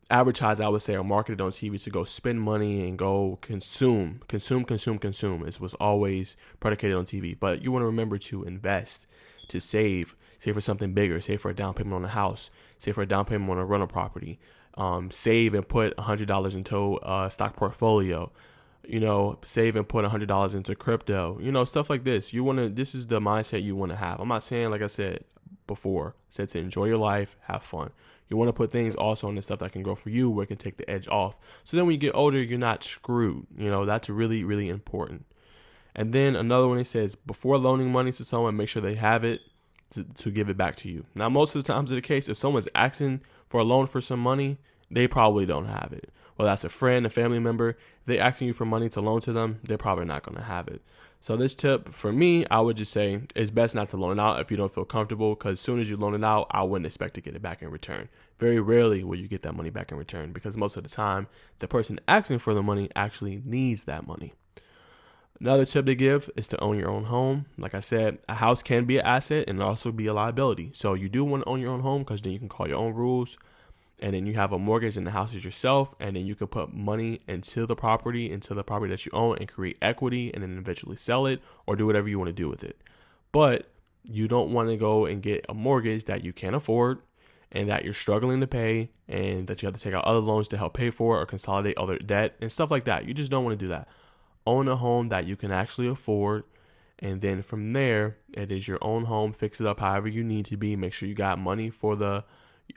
advertised, 0.09 0.61
I 0.61 0.69
would 0.69 0.81
say, 0.81 0.95
or 0.95 1.03
marketed 1.03 1.41
on 1.41 1.51
TV 1.51 1.81
to 1.83 1.89
go 1.89 2.03
spend 2.03 2.41
money 2.41 2.87
and 2.87 2.97
go 2.97 3.37
consume, 3.41 4.21
consume, 4.27 4.63
consume, 4.63 4.99
consume. 4.99 5.45
It 5.45 5.59
was 5.59 5.73
always 5.75 6.35
predicated 6.59 6.95
on 6.95 7.05
TV. 7.05 7.37
But 7.37 7.63
you 7.63 7.71
want 7.71 7.81
to 7.81 7.87
remember 7.87 8.17
to 8.17 8.43
invest, 8.43 9.07
to 9.49 9.59
save, 9.59 10.15
save 10.45 10.53
for 10.53 10.61
something 10.61 10.93
bigger, 10.93 11.19
save 11.19 11.41
for 11.41 11.49
a 11.49 11.55
down 11.55 11.73
payment 11.73 11.95
on 11.95 12.05
a 12.05 12.09
house, 12.09 12.49
save 12.77 12.95
for 12.95 13.01
a 13.01 13.07
down 13.07 13.25
payment 13.25 13.49
on 13.49 13.57
a 13.57 13.65
rental 13.65 13.87
property, 13.87 14.39
um, 14.75 15.09
save 15.09 15.53
and 15.53 15.67
put 15.67 15.95
$100 15.97 16.55
into 16.55 16.99
a 17.03 17.29
stock 17.31 17.55
portfolio 17.55 18.31
you 18.87 18.99
know, 18.99 19.39
save 19.43 19.75
and 19.75 19.87
put 19.87 20.05
a 20.05 20.09
hundred 20.09 20.27
dollars 20.27 20.53
into 20.53 20.75
crypto, 20.75 21.39
you 21.41 21.51
know, 21.51 21.65
stuff 21.65 21.89
like 21.89 22.03
this. 22.03 22.33
You 22.33 22.43
want 22.43 22.59
to, 22.59 22.69
this 22.69 22.93
is 22.93 23.07
the 23.07 23.19
mindset 23.19 23.63
you 23.63 23.75
want 23.75 23.91
to 23.91 23.95
have. 23.95 24.19
I'm 24.19 24.27
not 24.27 24.43
saying, 24.43 24.69
like 24.69 24.83
I 24.83 24.87
said 24.87 25.23
before, 25.65 26.15
I 26.15 26.21
said 26.29 26.49
to 26.49 26.59
enjoy 26.59 26.85
your 26.85 26.97
life, 26.97 27.35
have 27.47 27.63
fun. 27.63 27.89
You 28.29 28.37
want 28.37 28.49
to 28.49 28.53
put 28.53 28.71
things 28.71 28.95
also 28.95 29.27
on 29.27 29.35
the 29.35 29.41
stuff 29.41 29.59
that 29.59 29.71
can 29.71 29.83
grow 29.83 29.95
for 29.95 30.09
you, 30.09 30.29
where 30.29 30.43
it 30.43 30.47
can 30.47 30.57
take 30.57 30.77
the 30.77 30.89
edge 30.89 31.07
off. 31.07 31.39
So 31.63 31.77
then 31.77 31.85
when 31.85 31.93
you 31.93 31.99
get 31.99 32.15
older, 32.15 32.41
you're 32.41 32.59
not 32.59 32.83
screwed. 32.83 33.47
You 33.57 33.69
know, 33.69 33.85
that's 33.85 34.09
really, 34.09 34.43
really 34.43 34.69
important. 34.69 35.25
And 35.95 36.11
then 36.11 36.35
another 36.35 36.67
one, 36.67 36.77
it 36.77 36.85
says, 36.85 37.15
before 37.15 37.57
loaning 37.57 37.91
money 37.91 38.11
to 38.11 38.23
someone, 38.23 38.57
make 38.57 38.69
sure 38.69 38.81
they 38.81 38.95
have 38.95 39.23
it 39.23 39.41
to, 39.95 40.03
to 40.03 40.31
give 40.31 40.49
it 40.49 40.57
back 40.57 40.75
to 40.77 40.89
you. 40.89 41.05
Now, 41.15 41.29
most 41.29 41.55
of 41.55 41.63
the 41.63 41.73
times 41.73 41.91
in 41.91 41.95
the 41.95 42.01
case, 42.01 42.29
if 42.29 42.37
someone's 42.37 42.67
asking 42.75 43.21
for 43.49 43.59
a 43.59 43.63
loan 43.63 43.87
for 43.87 44.01
some 44.01 44.19
money, 44.19 44.57
they 44.91 45.07
probably 45.07 45.45
don't 45.45 45.65
have 45.65 45.91
it. 45.91 46.11
Well, 46.37 46.47
that's 46.47 46.63
a 46.63 46.69
friend, 46.69 47.05
a 47.05 47.09
family 47.09 47.39
member. 47.39 47.69
If 47.69 48.05
they're 48.05 48.21
asking 48.21 48.47
you 48.47 48.53
for 48.53 48.65
money 48.65 48.89
to 48.89 49.01
loan 49.01 49.21
to 49.21 49.33
them, 49.33 49.59
they're 49.63 49.77
probably 49.77 50.05
not 50.05 50.23
going 50.23 50.37
to 50.37 50.43
have 50.43 50.67
it. 50.67 50.81
So 51.21 51.35
this 51.35 51.55
tip 51.55 51.91
for 51.91 52.11
me, 52.11 52.45
I 52.51 52.59
would 52.59 52.77
just 52.77 52.91
say 52.91 53.21
it's 53.35 53.49
best 53.49 53.73
not 53.73 53.89
to 53.89 53.97
loan 53.97 54.19
it 54.19 54.21
out 54.21 54.39
if 54.39 54.51
you 54.51 54.57
don't 54.57 54.71
feel 54.71 54.85
comfortable 54.85 55.33
because 55.33 55.53
as 55.53 55.59
soon 55.59 55.79
as 55.79 55.89
you 55.89 55.97
loan 55.97 56.13
it 56.13 56.23
out, 56.23 56.45
I 56.51 56.61
wouldn't 56.61 56.85
expect 56.85 57.15
to 57.15 57.21
get 57.21 57.35
it 57.35 57.41
back 57.41 57.63
in 57.63 57.71
return. 57.71 58.09
Very 58.37 58.59
rarely 58.59 59.03
will 59.03 59.17
you 59.17 59.27
get 59.27 59.41
that 59.41 59.55
money 59.55 59.71
back 59.71 59.91
in 59.91 59.97
return 59.97 60.33
because 60.33 60.55
most 60.55 60.77
of 60.77 60.83
the 60.83 60.89
time, 60.89 61.27
the 61.59 61.67
person 61.67 61.99
asking 62.07 62.39
for 62.39 62.53
the 62.53 62.61
money 62.61 62.89
actually 62.95 63.41
needs 63.43 63.85
that 63.85 64.05
money. 64.05 64.33
Another 65.39 65.65
tip 65.65 65.85
they 65.85 65.95
give 65.95 66.29
is 66.35 66.47
to 66.49 66.59
own 66.61 66.79
your 66.79 66.89
own 66.89 67.05
home. 67.05 67.45
Like 67.57 67.75
I 67.75 67.81
said, 67.81 68.19
a 68.29 68.35
house 68.35 68.63
can 68.63 68.85
be 68.85 68.97
an 68.97 69.05
asset 69.05 69.45
and 69.49 69.61
also 69.61 69.91
be 69.91 70.07
a 70.07 70.13
liability. 70.13 70.71
So 70.73 70.93
you 70.93 71.09
do 71.09 71.25
want 71.25 71.43
to 71.43 71.49
own 71.49 71.59
your 71.59 71.71
own 71.71 71.81
home 71.81 72.03
because 72.03 72.21
then 72.21 72.31
you 72.33 72.39
can 72.39 72.49
call 72.49 72.67
your 72.67 72.77
own 72.77 72.93
rules 72.93 73.37
and 73.99 74.13
then 74.13 74.25
you 74.25 74.33
have 74.33 74.51
a 74.51 74.59
mortgage 74.59 74.97
and 74.97 75.07
the 75.07 75.11
house 75.11 75.33
is 75.33 75.43
yourself 75.43 75.95
and 75.99 76.15
then 76.15 76.25
you 76.25 76.35
can 76.35 76.47
put 76.47 76.73
money 76.73 77.19
into 77.27 77.65
the 77.65 77.75
property 77.75 78.31
into 78.31 78.53
the 78.53 78.63
property 78.63 78.89
that 78.89 79.05
you 79.05 79.11
own 79.13 79.37
and 79.37 79.47
create 79.47 79.77
equity 79.81 80.33
and 80.33 80.43
then 80.43 80.57
eventually 80.57 80.95
sell 80.95 81.25
it 81.25 81.41
or 81.65 81.75
do 81.75 81.85
whatever 81.85 82.07
you 82.07 82.17
want 82.17 82.27
to 82.27 82.33
do 82.33 82.49
with 82.49 82.63
it 82.63 82.81
but 83.31 83.69
you 84.03 84.27
don't 84.27 84.51
want 84.51 84.69
to 84.69 84.77
go 84.77 85.05
and 85.05 85.23
get 85.23 85.45
a 85.49 85.53
mortgage 85.53 86.05
that 86.05 86.23
you 86.23 86.33
can't 86.33 86.55
afford 86.55 86.99
and 87.51 87.69
that 87.69 87.85
you're 87.85 87.93
struggling 87.93 88.41
to 88.41 88.47
pay 88.47 88.89
and 89.07 89.47
that 89.47 89.61
you 89.61 89.67
have 89.67 89.75
to 89.75 89.81
take 89.81 89.93
out 89.93 90.03
other 90.05 90.19
loans 90.19 90.47
to 90.47 90.57
help 90.57 90.73
pay 90.73 90.89
for 90.89 91.19
or 91.19 91.25
consolidate 91.25 91.77
other 91.77 91.97
debt 91.97 92.35
and 92.41 92.51
stuff 92.51 92.69
like 92.69 92.85
that 92.85 93.05
you 93.05 93.13
just 93.13 93.31
don't 93.31 93.43
want 93.43 93.57
to 93.57 93.65
do 93.65 93.69
that 93.69 93.87
own 94.45 94.67
a 94.67 94.75
home 94.75 95.09
that 95.09 95.25
you 95.25 95.35
can 95.35 95.51
actually 95.51 95.87
afford 95.87 96.43
and 96.99 97.21
then 97.21 97.41
from 97.41 97.73
there 97.73 98.17
it 98.33 98.51
is 98.51 98.67
your 98.67 98.79
own 98.81 99.05
home 99.05 99.33
fix 99.33 99.59
it 99.59 99.67
up 99.67 99.79
however 99.79 100.07
you 100.07 100.23
need 100.23 100.45
to 100.45 100.55
be 100.55 100.75
make 100.75 100.93
sure 100.93 101.07
you 101.07 101.15
got 101.15 101.37
money 101.37 101.69
for 101.69 101.95
the 101.95 102.23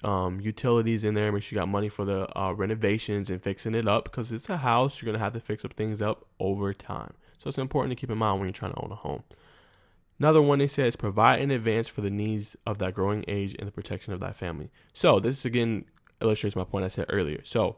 um, 0.04 0.40
utilities 0.40 1.04
in 1.04 1.14
there. 1.14 1.32
Make 1.32 1.42
sure 1.42 1.56
you 1.56 1.60
got 1.60 1.68
money 1.68 1.88
for 1.88 2.04
the 2.04 2.38
uh, 2.38 2.52
renovations 2.52 3.30
and 3.30 3.42
fixing 3.42 3.74
it 3.74 3.88
up 3.88 4.04
because 4.04 4.30
it's 4.32 4.48
a 4.48 4.58
house. 4.58 5.00
You're 5.00 5.12
gonna 5.12 5.22
have 5.22 5.32
to 5.34 5.40
fix 5.40 5.64
up 5.64 5.74
things 5.74 6.00
up 6.02 6.26
over 6.38 6.72
time. 6.72 7.14
So 7.38 7.48
it's 7.48 7.58
important 7.58 7.92
to 7.92 8.00
keep 8.00 8.10
in 8.10 8.18
mind 8.18 8.38
when 8.38 8.48
you're 8.48 8.52
trying 8.52 8.72
to 8.72 8.82
own 8.82 8.92
a 8.92 8.96
home. 8.96 9.22
Another 10.18 10.42
one 10.42 10.58
they 10.58 10.66
says 10.66 10.96
provide 10.96 11.40
in 11.40 11.50
advance 11.50 11.88
for 11.88 12.00
the 12.00 12.10
needs 12.10 12.56
of 12.66 12.78
that 12.78 12.94
growing 12.94 13.24
age 13.28 13.54
and 13.58 13.68
the 13.68 13.72
protection 13.72 14.12
of 14.12 14.20
that 14.20 14.36
family. 14.36 14.70
So 14.92 15.20
this 15.20 15.44
again 15.44 15.84
illustrates 16.20 16.56
my 16.56 16.64
point 16.64 16.84
I 16.84 16.88
said 16.88 17.06
earlier. 17.08 17.40
So 17.44 17.76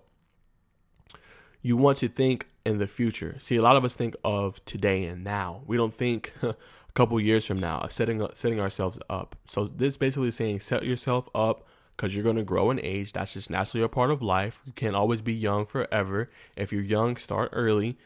you 1.62 1.76
want 1.76 1.98
to 1.98 2.08
think 2.08 2.48
in 2.70 2.78
the 2.78 2.86
future. 2.86 3.34
See, 3.38 3.56
a 3.56 3.62
lot 3.62 3.76
of 3.76 3.84
us 3.84 3.94
think 3.94 4.16
of 4.24 4.64
today 4.64 5.04
and 5.04 5.22
now. 5.22 5.62
We 5.66 5.76
don't 5.76 5.92
think 5.92 6.32
a 6.42 6.56
couple 6.94 7.20
years 7.20 7.46
from 7.46 7.58
now, 7.58 7.80
of 7.80 7.92
setting 7.92 8.26
setting 8.34 8.60
ourselves 8.60 8.98
up. 9.10 9.36
So 9.46 9.66
this 9.66 9.96
basically 9.96 10.30
saying 10.30 10.60
set 10.60 10.84
yourself 10.84 11.28
up 11.34 11.66
because 11.96 12.14
you're 12.14 12.24
going 12.24 12.36
to 12.36 12.42
grow 12.42 12.70
in 12.70 12.80
age. 12.82 13.12
That's 13.12 13.34
just 13.34 13.50
naturally 13.50 13.84
a 13.84 13.88
part 13.88 14.10
of 14.10 14.22
life. 14.22 14.62
You 14.64 14.72
can't 14.72 14.96
always 14.96 15.20
be 15.20 15.34
young 15.34 15.66
forever. 15.66 16.26
If 16.56 16.72
you're 16.72 16.82
young, 16.82 17.16
start 17.16 17.50
early. 17.52 17.98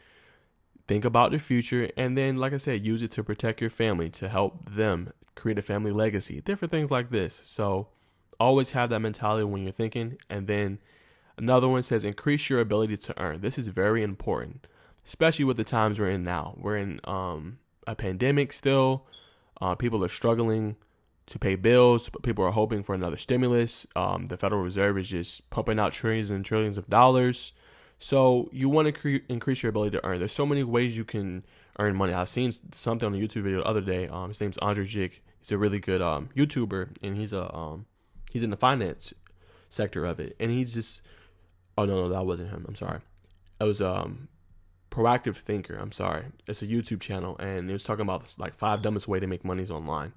Think 0.87 1.05
about 1.05 1.31
the 1.31 1.39
future, 1.39 1.89
and 1.97 2.15
then, 2.15 2.37
like 2.37 2.53
I 2.53 2.57
said, 2.57 2.85
use 2.85 3.01
it 3.01 3.09
to 3.13 3.23
protect 3.23 3.59
your 3.59 3.71
family, 3.71 4.07
to 4.11 4.29
help 4.29 4.69
them 4.69 5.13
create 5.33 5.57
a 5.57 5.63
family 5.63 5.91
legacy, 5.91 6.41
different 6.41 6.71
things 6.71 6.91
like 6.91 7.09
this. 7.09 7.41
So, 7.43 7.87
always 8.39 8.71
have 8.71 8.91
that 8.91 8.99
mentality 8.99 9.45
when 9.45 9.63
you're 9.63 9.71
thinking. 9.71 10.17
And 10.29 10.45
then 10.45 10.79
another 11.37 11.67
one 11.67 11.83
says 11.83 12.03
increase 12.03 12.49
your 12.49 12.59
ability 12.59 12.97
to 12.97 13.21
earn. 13.21 13.41
This 13.41 13.57
is 13.57 13.67
very 13.67 14.03
important, 14.03 14.67
especially 15.05 15.45
with 15.45 15.57
the 15.57 15.63
times 15.63 15.99
we're 15.99 16.09
in 16.09 16.23
now. 16.23 16.55
We're 16.57 16.77
in 16.77 16.99
um, 17.03 17.59
a 17.87 17.95
pandemic 17.95 18.53
still. 18.53 19.05
Uh, 19.61 19.75
people 19.75 20.03
are 20.03 20.09
struggling 20.09 20.75
to 21.27 21.39
pay 21.39 21.55
bills. 21.55 22.09
People 22.23 22.45
are 22.45 22.51
hoping 22.51 22.83
for 22.83 22.93
another 22.93 23.17
stimulus. 23.17 23.87
Um, 23.95 24.27
the 24.27 24.37
Federal 24.37 24.61
Reserve 24.61 24.97
is 24.97 25.09
just 25.09 25.49
pumping 25.49 25.79
out 25.79 25.93
trillions 25.93 26.29
and 26.29 26.45
trillions 26.45 26.77
of 26.77 26.89
dollars. 26.89 27.53
So 27.97 28.49
you 28.51 28.69
want 28.69 28.87
to 28.87 28.91
cre- 28.91 29.25
increase 29.29 29.63
your 29.63 29.69
ability 29.69 29.97
to 29.97 30.05
earn. 30.05 30.19
There's 30.19 30.31
so 30.31 30.45
many 30.45 30.63
ways 30.63 30.97
you 30.97 31.05
can 31.05 31.45
earn 31.79 31.95
money. 31.95 32.13
I've 32.13 32.29
seen 32.29 32.51
something 32.51 33.07
on 33.07 33.15
a 33.15 33.17
YouTube 33.17 33.43
video 33.43 33.61
the 33.61 33.67
other 33.67 33.81
day. 33.81 34.07
Um, 34.07 34.29
his 34.29 34.41
name's 34.41 34.57
Andrei 34.59 34.85
Jikh. 34.85 35.19
He's 35.39 35.51
a 35.51 35.57
really 35.57 35.79
good 35.79 36.01
um, 36.01 36.29
YouTuber, 36.35 36.97
and 37.03 37.15
he's 37.17 37.33
a 37.33 37.53
um, 37.55 37.85
he's 38.31 38.43
in 38.43 38.49
the 38.49 38.57
finance 38.57 39.13
sector 39.69 40.05
of 40.05 40.19
it, 40.19 40.35
and 40.39 40.51
he's 40.51 40.73
just 40.73 41.01
oh 41.77 41.85
no 41.85 42.03
no 42.03 42.09
that 42.09 42.25
wasn't 42.25 42.49
him. 42.49 42.65
I'm 42.67 42.75
sorry. 42.75 42.99
It 43.59 43.63
was 43.63 43.81
um 43.81 44.27
proactive 44.91 45.35
thinker. 45.35 45.75
I'm 45.75 45.91
sorry. 45.91 46.25
It's 46.47 46.61
a 46.61 46.67
YouTube 46.67 47.01
channel, 47.01 47.37
and 47.37 47.69
it 47.69 47.73
was 47.73 47.83
talking 47.83 48.03
about 48.03 48.33
like 48.37 48.53
five 48.53 48.81
dumbest 48.81 49.07
way 49.07 49.19
to 49.19 49.27
make 49.27 49.43
monies 49.43 49.71
online. 49.71 50.13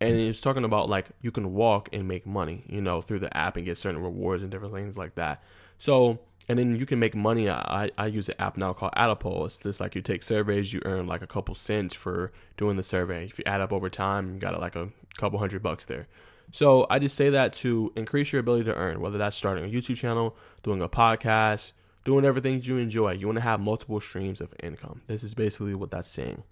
And 0.00 0.16
it 0.16 0.26
was 0.26 0.40
talking 0.40 0.64
about 0.64 0.88
like 0.90 1.06
you 1.22 1.30
can 1.30 1.54
walk 1.54 1.88
and 1.92 2.06
make 2.06 2.26
money, 2.26 2.64
you 2.66 2.82
know, 2.82 3.00
through 3.00 3.20
the 3.20 3.34
app 3.34 3.56
and 3.56 3.64
get 3.64 3.78
certain 3.78 4.02
rewards 4.02 4.42
and 4.42 4.50
different 4.50 4.74
things 4.74 4.98
like 4.98 5.14
that. 5.14 5.42
So 5.78 6.18
and 6.48 6.58
then 6.58 6.76
you 6.78 6.86
can 6.86 6.98
make 6.98 7.14
money. 7.14 7.48
I, 7.50 7.90
I 7.98 8.06
use 8.06 8.28
an 8.28 8.36
app 8.38 8.56
now 8.56 8.72
called 8.72 8.92
AttaPoll. 8.96 9.46
It's 9.46 9.58
just 9.58 9.80
like 9.80 9.94
you 9.94 10.02
take 10.02 10.22
surveys, 10.22 10.72
you 10.72 10.80
earn 10.84 11.06
like 11.06 11.22
a 11.22 11.26
couple 11.26 11.54
cents 11.54 11.94
for 11.94 12.32
doing 12.56 12.76
the 12.76 12.82
survey. 12.82 13.24
If 13.24 13.38
you 13.38 13.44
add 13.46 13.60
up 13.60 13.72
over 13.72 13.90
time, 13.90 14.34
you 14.34 14.40
got 14.40 14.58
like 14.60 14.76
a 14.76 14.90
couple 15.16 15.38
hundred 15.38 15.62
bucks 15.62 15.86
there. 15.86 16.06
So 16.52 16.86
I 16.88 16.98
just 16.98 17.16
say 17.16 17.30
that 17.30 17.52
to 17.54 17.92
increase 17.96 18.32
your 18.32 18.40
ability 18.40 18.64
to 18.64 18.74
earn, 18.74 19.00
whether 19.00 19.18
that's 19.18 19.36
starting 19.36 19.64
a 19.64 19.68
YouTube 19.68 19.96
channel, 19.96 20.36
doing 20.62 20.80
a 20.80 20.88
podcast, 20.88 21.72
doing 22.04 22.24
everything 22.24 22.62
you 22.62 22.78
enjoy. 22.78 23.12
You 23.12 23.26
want 23.26 23.36
to 23.36 23.42
have 23.42 23.60
multiple 23.60 24.00
streams 24.00 24.40
of 24.40 24.54
income. 24.62 25.02
This 25.06 25.22
is 25.22 25.34
basically 25.34 25.74
what 25.74 25.90
that's 25.90 26.08
saying. 26.08 26.44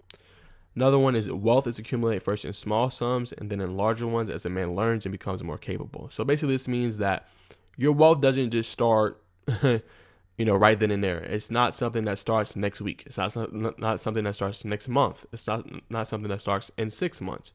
Another 0.75 0.99
one 0.99 1.15
is 1.15 1.31
wealth 1.31 1.67
is 1.67 1.79
accumulated 1.79 2.21
first 2.21 2.43
in 2.43 2.51
small 2.51 2.89
sums 2.89 3.31
and 3.31 3.49
then 3.49 3.61
in 3.61 3.77
larger 3.77 4.05
ones 4.05 4.29
as 4.29 4.45
a 4.45 4.49
man 4.49 4.75
learns 4.75 5.05
and 5.05 5.11
becomes 5.11 5.41
more 5.43 5.57
capable. 5.57 6.09
So 6.11 6.25
basically, 6.25 6.55
this 6.55 6.67
means 6.67 6.97
that 6.97 7.27
your 7.77 7.93
wealth 7.93 8.19
doesn't 8.19 8.51
just 8.51 8.69
start 8.69 9.21
you 10.37 10.43
know, 10.43 10.55
right 10.55 10.79
then 10.79 10.91
and 10.91 11.03
there. 11.03 11.19
It's 11.19 11.49
not 11.49 11.75
something 11.75 12.03
that 12.03 12.19
starts 12.19 12.55
next 12.55 12.81
week. 12.81 13.03
It's 13.05 13.17
not 13.17 13.79
not 13.79 13.99
something 14.01 14.25
that 14.25 14.35
starts 14.35 14.65
next 14.65 14.89
month. 14.89 15.25
It's 15.31 15.47
not 15.47 15.65
not 15.89 16.07
something 16.07 16.29
that 16.29 16.41
starts 16.41 16.71
in 16.77 16.89
6 16.89 17.21
months. 17.21 17.53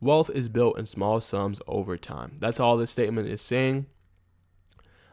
Wealth 0.00 0.30
is 0.30 0.48
built 0.48 0.78
in 0.78 0.86
small 0.86 1.20
sums 1.20 1.60
over 1.66 1.96
time. 1.96 2.36
That's 2.40 2.60
all 2.60 2.76
this 2.76 2.90
statement 2.90 3.28
is 3.28 3.40
saying. 3.40 3.86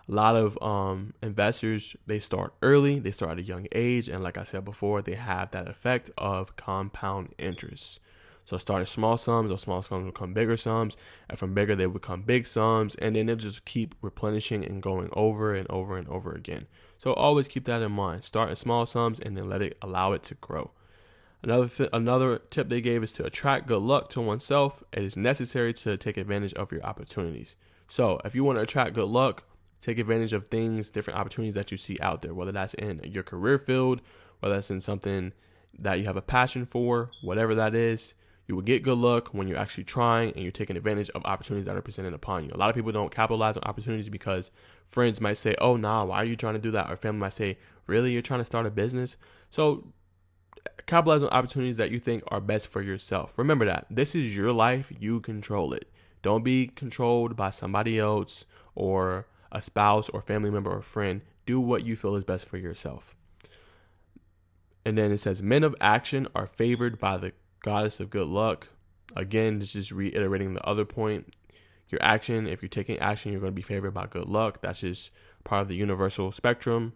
A 0.10 0.12
lot 0.12 0.36
of 0.36 0.62
um, 0.62 1.14
investors 1.22 1.96
they 2.06 2.20
start 2.20 2.54
early, 2.62 3.00
they 3.00 3.12
start 3.12 3.34
at 3.34 3.40
a 3.40 3.44
young 3.44 3.68
age, 3.72 4.10
and 4.10 4.24
like 4.24 4.38
I 4.38 4.44
said 4.44 4.66
before, 4.66 5.02
they 5.02 5.16
have 5.16 5.52
that 5.52 5.68
effect 5.68 6.12
of 6.18 6.56
compound 6.56 7.34
interest. 7.38 8.00
So 8.44 8.58
start 8.58 8.82
at 8.82 8.90
small 8.90 9.18
sums, 9.18 9.50
those 9.50 9.62
small 9.62 9.82
sums 9.82 10.08
become 10.08 10.34
bigger 10.34 10.58
sums, 10.58 10.98
and 11.30 11.38
from 11.38 11.54
bigger 11.54 11.76
they 11.76 11.86
become 11.86 12.24
big 12.24 12.46
sums, 12.46 12.96
and 12.96 13.16
then 13.16 13.28
they'll 13.28 13.36
just 13.36 13.64
keep 13.66 13.96
replenishing 14.02 14.66
and 14.66 14.82
going 14.82 15.10
over 15.14 15.54
and 15.54 15.70
over 15.70 15.98
and 15.98 16.08
over 16.10 16.34
again. 16.34 16.68
So 16.98 17.14
always 17.14 17.48
keep 17.48 17.66
that 17.66 17.82
in 17.82 17.92
mind. 17.92 18.24
Start 18.24 18.50
at 18.50 18.58
small 18.58 18.86
sums 18.86 19.20
and 19.20 19.38
then 19.38 19.48
let 19.48 19.62
it 19.62 19.78
allow 19.82 20.12
it 20.14 20.24
to 20.24 20.36
grow. 20.36 20.72
Another 21.44 21.68
th- 21.68 21.90
another 21.92 22.40
tip 22.50 22.70
they 22.70 22.82
gave 22.82 23.04
is 23.04 23.14
to 23.14 23.26
attract 23.26 23.68
good 23.68 23.82
luck 23.82 24.10
to 24.10 24.22
oneself. 24.22 24.84
It 24.94 25.04
is 25.04 25.18
necessary 25.18 25.74
to 25.74 25.98
take 25.98 26.18
advantage 26.18 26.54
of 26.54 26.72
your 26.72 26.84
opportunities. 26.84 27.56
So 27.88 28.22
if 28.24 28.36
you 28.36 28.44
want 28.44 28.58
to 28.58 28.64
attract 28.64 28.94
good 28.94 29.10
luck, 29.10 29.44
take 29.80 29.98
advantage 29.98 30.34
of 30.34 30.46
things, 30.46 30.92
different 30.92 31.20
opportunities 31.20 31.56
that 31.56 31.72
you 31.72 31.78
see 31.78 31.98
out 32.00 32.22
there, 32.22 32.34
whether 32.34 32.52
that's 32.52 32.76
in 32.76 33.02
your 33.04 33.24
career 33.24 33.58
field, 33.58 34.02
whether 34.40 34.56
that's 34.56 34.70
in 34.70 34.82
something 34.82 35.34
that 35.80 35.96
you 36.00 36.06
have 36.06 36.18
a 36.18 36.22
passion 36.22 36.66
for, 36.66 37.10
whatever 37.22 37.56
that 37.56 37.74
is. 37.74 38.14
You 38.48 38.56
will 38.56 38.64
get 38.64 38.84
good 38.84 38.98
luck 38.98 39.34
when 39.34 39.48
you're 39.48 39.58
actually 39.58 39.86
trying 39.86 40.34
and 40.34 40.44
you're 40.44 40.52
taking 40.52 40.76
advantage 40.76 41.10
of 41.12 41.24
opportunities 41.26 41.68
that 41.68 41.76
are 41.76 41.82
presented 41.82 42.14
upon 42.14 42.44
you. 42.46 42.52
A 42.54 42.58
lot 42.58 42.70
of 42.70 42.76
people 42.76 42.92
don't 42.92 43.14
capitalize 43.14 43.56
on 43.56 43.64
opportunities 43.64 44.10
because 44.10 44.52
friends 44.88 45.22
might 45.22 45.38
say, 45.38 45.56
"Oh, 45.60 45.78
nah, 45.78 46.04
why 46.04 46.18
are 46.18 46.26
you 46.26 46.36
trying 46.36 46.56
to 46.56 46.60
do 46.60 46.72
that?" 46.72 46.92
Or 46.92 46.96
family 46.98 47.22
might 47.22 47.34
say, 47.34 47.58
"Really, 47.88 48.12
you're 48.12 48.22
trying 48.22 48.42
to 48.42 48.46
start 48.46 48.66
a 48.66 48.72
business?" 48.72 49.16
So 49.50 49.94
capitalize 50.86 51.24
on 51.24 51.30
opportunities 51.30 51.78
that 51.78 51.92
you 51.92 52.00
think 52.00 52.24
are 52.28 52.42
best 52.42 52.68
for 52.68 52.82
yourself. 52.82 53.38
Remember 53.38 53.66
that 53.66 53.86
this 53.90 54.16
is 54.16 54.36
your 54.36 54.52
life, 54.52 54.92
you 55.00 55.20
control 55.20 55.74
it. 55.74 55.90
Don't 56.22 56.44
be 56.44 56.68
controlled 56.68 57.36
by 57.36 57.50
somebody 57.50 57.98
else 57.98 58.46
or 58.76 59.26
a 59.52 59.62
spouse 59.62 60.10
or 60.10 60.22
family 60.22 60.50
member 60.50 60.72
or 60.72 60.82
friend. 60.82 61.22
Do 61.46 61.60
what 61.60 61.84
you 61.84 61.96
feel 61.96 62.16
is 62.16 62.24
best 62.24 62.46
for 62.46 62.58
yourself. 62.58 63.16
And 64.86 64.98
then 64.98 65.12
it 65.12 65.20
says, 65.20 65.42
Men 65.42 65.64
of 65.64 65.76
action 65.80 66.28
are 66.36 66.48
favored 66.48 67.00
by 67.00 67.18
the 67.18 67.34
goddess 67.64 68.00
of 68.00 68.10
good 68.10 68.28
luck. 68.28 68.68
Again, 69.16 69.60
this 69.60 69.76
is 69.76 69.92
reiterating 69.92 70.54
the 70.54 70.66
other 70.66 70.86
point. 70.86 71.34
Your 71.90 72.02
action, 72.02 72.48
if 72.48 72.62
you're 72.62 72.70
taking 72.70 72.98
action, 73.00 73.32
you're 73.32 73.42
going 73.42 73.52
to 73.52 73.56
be 73.56 73.62
favored 73.62 73.94
by 73.94 74.08
good 74.08 74.28
luck. 74.28 74.62
That's 74.62 74.80
just 74.80 75.12
part 75.44 75.64
of 75.64 75.68
the 75.68 75.76
universal 75.76 76.32
spectrum, 76.32 76.94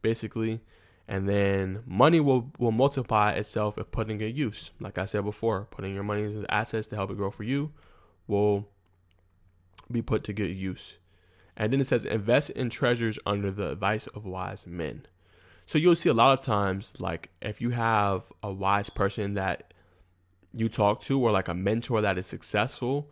basically. 0.00 0.60
And 1.10 1.28
then 1.28 1.82
money 1.86 2.20
will, 2.20 2.52
will 2.56 2.70
multiply 2.70 3.32
itself 3.32 3.76
if 3.76 3.90
put 3.90 4.08
in 4.08 4.18
good 4.18 4.38
use. 4.38 4.70
Like 4.78 4.96
I 4.96 5.06
said 5.06 5.24
before, 5.24 5.66
putting 5.72 5.92
your 5.92 6.04
money 6.04 6.22
into 6.22 6.48
assets 6.48 6.86
to 6.86 6.94
help 6.94 7.10
it 7.10 7.16
grow 7.16 7.32
for 7.32 7.42
you 7.42 7.72
will 8.28 8.68
be 9.90 10.02
put 10.02 10.22
to 10.24 10.32
good 10.32 10.52
use. 10.52 10.98
And 11.56 11.72
then 11.72 11.80
it 11.80 11.88
says, 11.88 12.04
invest 12.04 12.50
in 12.50 12.70
treasures 12.70 13.18
under 13.26 13.50
the 13.50 13.72
advice 13.72 14.06
of 14.06 14.24
wise 14.24 14.68
men. 14.68 15.04
So 15.66 15.78
you'll 15.78 15.96
see 15.96 16.10
a 16.10 16.14
lot 16.14 16.38
of 16.38 16.44
times, 16.44 16.92
like 17.00 17.30
if 17.42 17.60
you 17.60 17.70
have 17.70 18.32
a 18.40 18.52
wise 18.52 18.88
person 18.88 19.34
that 19.34 19.74
you 20.52 20.68
talk 20.68 21.00
to 21.02 21.20
or 21.20 21.32
like 21.32 21.48
a 21.48 21.54
mentor 21.54 22.00
that 22.02 22.18
is 22.18 22.26
successful, 22.26 23.10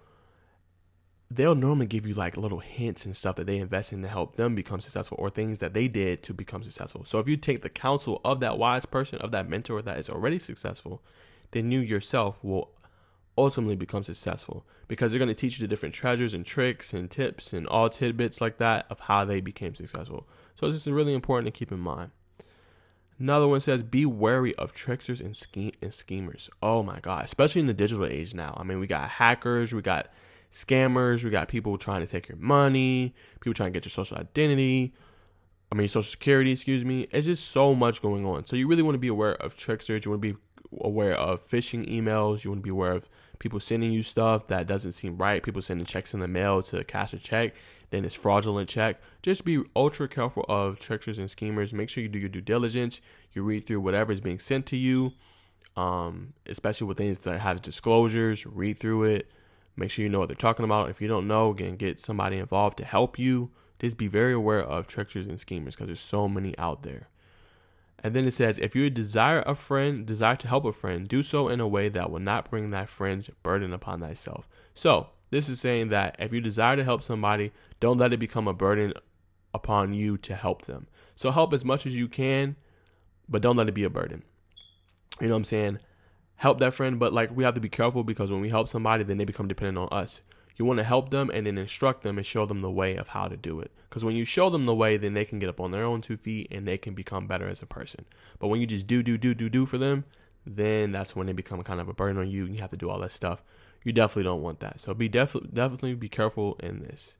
they'll 1.30 1.54
normally 1.54 1.86
give 1.86 2.06
you 2.06 2.14
like 2.14 2.36
little 2.36 2.60
hints 2.60 3.04
and 3.04 3.16
stuff 3.16 3.36
that 3.36 3.46
they 3.46 3.58
invest 3.58 3.92
in 3.92 4.02
to 4.02 4.08
help 4.08 4.36
them 4.36 4.54
become 4.54 4.80
successful 4.80 5.16
or 5.20 5.28
things 5.28 5.58
that 5.58 5.74
they 5.74 5.86
did 5.86 6.22
to 6.22 6.32
become 6.32 6.62
successful. 6.62 7.04
So 7.04 7.18
if 7.18 7.28
you 7.28 7.36
take 7.36 7.62
the 7.62 7.68
counsel 7.68 8.20
of 8.24 8.40
that 8.40 8.58
wise 8.58 8.86
person, 8.86 9.18
of 9.18 9.30
that 9.32 9.48
mentor 9.48 9.82
that 9.82 9.98
is 9.98 10.08
already 10.08 10.38
successful, 10.38 11.02
then 11.50 11.70
you 11.70 11.80
yourself 11.80 12.42
will 12.42 12.70
ultimately 13.36 13.76
become 13.76 14.02
successful 14.02 14.66
because 14.88 15.12
they're 15.12 15.18
going 15.18 15.28
to 15.28 15.34
teach 15.34 15.58
you 15.58 15.62
the 15.62 15.68
different 15.68 15.94
treasures 15.94 16.34
and 16.34 16.44
tricks 16.44 16.92
and 16.92 17.10
tips 17.10 17.52
and 17.52 17.66
all 17.68 17.88
tidbits 17.88 18.40
like 18.40 18.58
that 18.58 18.86
of 18.90 19.00
how 19.00 19.24
they 19.24 19.40
became 19.40 19.74
successful. 19.74 20.26
So 20.54 20.66
this 20.66 20.86
is 20.86 20.92
really 20.92 21.14
important 21.14 21.52
to 21.52 21.56
keep 21.56 21.70
in 21.70 21.78
mind. 21.78 22.10
Another 23.20 23.48
one 23.48 23.60
says, 23.60 23.82
"Be 23.82 24.06
wary 24.06 24.54
of 24.56 24.72
tricksters 24.72 25.20
and, 25.20 25.36
scheme- 25.36 25.72
and 25.82 25.92
schemers." 25.92 26.48
Oh 26.62 26.82
my 26.82 27.00
god, 27.00 27.24
especially 27.24 27.60
in 27.60 27.66
the 27.66 27.74
digital 27.74 28.06
age 28.06 28.32
now. 28.32 28.54
I 28.56 28.62
mean, 28.62 28.78
we 28.78 28.86
got 28.86 29.08
hackers, 29.10 29.72
we 29.72 29.82
got 29.82 30.08
scammers, 30.52 31.24
we 31.24 31.30
got 31.30 31.48
people 31.48 31.76
trying 31.78 32.00
to 32.00 32.06
take 32.06 32.28
your 32.28 32.38
money, 32.38 33.14
people 33.40 33.54
trying 33.54 33.72
to 33.72 33.76
get 33.76 33.84
your 33.84 33.90
social 33.90 34.16
identity. 34.16 34.94
I 35.70 35.74
mean, 35.74 35.88
social 35.88 36.02
security, 36.02 36.52
excuse 36.52 36.84
me. 36.84 37.08
It's 37.10 37.26
just 37.26 37.50
so 37.50 37.74
much 37.74 38.00
going 38.00 38.24
on. 38.24 38.46
So 38.46 38.56
you 38.56 38.66
really 38.68 38.82
want 38.82 38.94
to 38.94 39.00
be 39.00 39.08
aware 39.08 39.34
of 39.34 39.56
tricksters. 39.56 40.04
You 40.04 40.10
want 40.10 40.22
to 40.22 40.32
be 40.32 40.38
aware 40.80 41.14
of 41.14 41.46
phishing 41.46 41.86
emails. 41.86 42.44
You 42.44 42.50
want 42.50 42.60
to 42.60 42.64
be 42.64 42.70
aware 42.70 42.92
of 42.92 43.08
people 43.38 43.60
sending 43.60 43.92
you 43.92 44.02
stuff 44.02 44.46
that 44.48 44.66
doesn't 44.66 44.92
seem 44.92 45.18
right. 45.18 45.42
People 45.42 45.60
sending 45.60 45.84
checks 45.86 46.14
in 46.14 46.20
the 46.20 46.28
mail 46.28 46.62
to 46.62 46.84
cash 46.84 47.12
a 47.12 47.18
check 47.18 47.54
then 47.90 48.04
it's 48.04 48.14
fraudulent 48.14 48.68
check. 48.68 49.00
Just 49.22 49.44
be 49.44 49.62
ultra 49.74 50.08
careful 50.08 50.44
of 50.48 50.78
tricksters 50.78 51.18
and 51.18 51.30
schemers. 51.30 51.72
Make 51.72 51.88
sure 51.88 52.02
you 52.02 52.08
do 52.08 52.18
your 52.18 52.28
due 52.28 52.40
diligence. 52.40 53.00
You 53.32 53.42
read 53.42 53.66
through 53.66 53.80
whatever 53.80 54.12
is 54.12 54.20
being 54.20 54.38
sent 54.38 54.66
to 54.66 54.76
you, 54.76 55.12
um, 55.76 56.34
especially 56.46 56.86
with 56.86 56.98
things 56.98 57.20
that 57.20 57.40
have 57.40 57.62
disclosures. 57.62 58.46
Read 58.46 58.78
through 58.78 59.04
it. 59.04 59.30
Make 59.78 59.92
sure 59.92 60.02
you 60.02 60.08
know 60.08 60.18
what 60.18 60.28
they're 60.28 60.34
talking 60.34 60.64
about. 60.64 60.90
If 60.90 61.00
you 61.00 61.06
don't 61.06 61.28
know, 61.28 61.50
again, 61.50 61.76
get 61.76 62.00
somebody 62.00 62.36
involved 62.36 62.78
to 62.78 62.84
help 62.84 63.18
you. 63.18 63.50
Just 63.78 63.96
be 63.96 64.08
very 64.08 64.32
aware 64.32 64.60
of 64.60 64.88
tricksters 64.88 65.28
and 65.28 65.38
schemers 65.38 65.76
because 65.76 65.86
there's 65.86 66.00
so 66.00 66.28
many 66.28 66.56
out 66.58 66.82
there. 66.82 67.08
And 68.02 68.14
then 68.14 68.26
it 68.26 68.32
says, 68.32 68.58
if 68.58 68.74
you 68.74 68.90
desire 68.90 69.42
a 69.46 69.54
friend, 69.54 70.04
desire 70.04 70.34
to 70.36 70.48
help 70.48 70.64
a 70.64 70.72
friend, 70.72 71.06
do 71.06 71.22
so 71.22 71.48
in 71.48 71.60
a 71.60 71.68
way 71.68 71.88
that 71.88 72.10
will 72.10 72.18
not 72.18 72.50
bring 72.50 72.70
that 72.70 72.88
friend's 72.88 73.28
burden 73.42 73.72
upon 73.72 74.00
thyself. 74.00 74.48
So 74.74 75.10
this 75.30 75.48
is 75.48 75.60
saying 75.60 75.88
that 75.88 76.16
if 76.18 76.32
you 76.32 76.40
desire 76.40 76.76
to 76.76 76.84
help 76.84 77.02
somebody, 77.04 77.52
don't 77.78 77.98
let 77.98 78.12
it 78.12 78.18
become 78.18 78.48
a 78.48 78.52
burden 78.52 78.94
upon 79.54 79.94
you 79.94 80.16
to 80.18 80.34
help 80.34 80.66
them. 80.66 80.88
So 81.14 81.30
help 81.30 81.52
as 81.52 81.64
much 81.64 81.86
as 81.86 81.94
you 81.94 82.08
can, 82.08 82.56
but 83.28 83.42
don't 83.42 83.56
let 83.56 83.68
it 83.68 83.74
be 83.74 83.84
a 83.84 83.90
burden. 83.90 84.24
You 85.20 85.28
know 85.28 85.34
what 85.34 85.38
I'm 85.38 85.44
saying? 85.44 85.78
Help 86.38 86.58
that 86.60 86.74
friend, 86.74 86.98
but 86.98 87.12
like 87.12 87.34
we 87.36 87.44
have 87.44 87.54
to 87.54 87.60
be 87.60 87.68
careful 87.68 88.02
because 88.02 88.32
when 88.32 88.40
we 88.40 88.48
help 88.48 88.68
somebody, 88.68 89.04
then 89.04 89.18
they 89.18 89.24
become 89.24 89.48
dependent 89.48 89.78
on 89.78 89.88
us. 89.96 90.20
You 90.56 90.64
want 90.64 90.78
to 90.78 90.84
help 90.84 91.10
them 91.10 91.30
and 91.32 91.46
then 91.46 91.56
instruct 91.56 92.02
them 92.02 92.16
and 92.16 92.26
show 92.26 92.44
them 92.46 92.62
the 92.62 92.70
way 92.70 92.96
of 92.96 93.08
how 93.08 93.28
to 93.28 93.36
do 93.36 93.60
it. 93.60 93.70
Because 93.88 94.04
when 94.04 94.16
you 94.16 94.24
show 94.24 94.50
them 94.50 94.66
the 94.66 94.74
way, 94.74 94.96
then 94.96 95.14
they 95.14 95.24
can 95.24 95.38
get 95.38 95.48
up 95.48 95.60
on 95.60 95.70
their 95.70 95.84
own 95.84 96.00
two 96.00 96.16
feet 96.16 96.48
and 96.50 96.66
they 96.66 96.78
can 96.78 96.94
become 96.94 97.28
better 97.28 97.48
as 97.48 97.62
a 97.62 97.66
person. 97.66 98.04
But 98.40 98.48
when 98.48 98.60
you 98.60 98.66
just 98.66 98.86
do, 98.86 99.02
do, 99.02 99.16
do, 99.16 99.34
do, 99.34 99.48
do 99.48 99.66
for 99.66 99.78
them, 99.78 100.04
then 100.44 100.90
that's 100.90 101.14
when 101.14 101.26
they 101.26 101.32
become 101.32 101.62
kind 101.62 101.80
of 101.80 101.88
a 101.88 101.92
burden 101.92 102.18
on 102.18 102.28
you 102.28 102.44
and 102.44 102.54
you 102.54 102.60
have 102.60 102.70
to 102.70 102.76
do 102.76 102.90
all 102.90 102.98
that 103.00 103.12
stuff. 103.12 103.42
You 103.84 103.92
definitely 103.92 104.24
don't 104.24 104.42
want 104.42 104.60
that. 104.60 104.80
So 104.80 104.94
be 104.94 105.08
definitely 105.08 105.50
definitely 105.52 105.94
be 105.94 106.08
careful 106.08 106.56
in 106.60 106.80
this. 106.80 107.16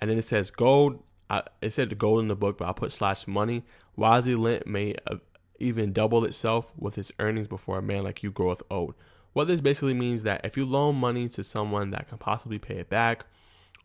And 0.00 0.10
then 0.10 0.18
it 0.18 0.24
says 0.24 0.50
gold. 0.50 1.02
I, 1.28 1.42
it 1.60 1.72
said 1.72 1.90
the 1.90 1.94
gold 1.94 2.20
in 2.20 2.28
the 2.28 2.36
book, 2.36 2.58
but 2.58 2.68
I 2.68 2.72
put 2.72 2.92
slash 2.92 3.26
money. 3.26 3.64
Wisely 3.96 4.34
lent 4.34 4.66
may 4.66 4.94
uh, 5.06 5.16
even 5.60 5.92
double 5.92 6.24
itself 6.24 6.72
with 6.76 6.98
its 6.98 7.12
earnings 7.18 7.46
before 7.46 7.78
a 7.78 7.82
man 7.82 8.04
like 8.04 8.22
you 8.22 8.30
groweth 8.30 8.62
old. 8.70 8.94
What 9.32 9.46
this 9.46 9.60
basically 9.60 9.94
means 9.94 10.24
that 10.24 10.40
if 10.44 10.56
you 10.56 10.66
loan 10.66 10.96
money 10.96 11.28
to 11.30 11.44
someone 11.44 11.90
that 11.90 12.08
can 12.08 12.18
possibly 12.18 12.58
pay 12.58 12.78
it 12.78 12.88
back, 12.88 13.26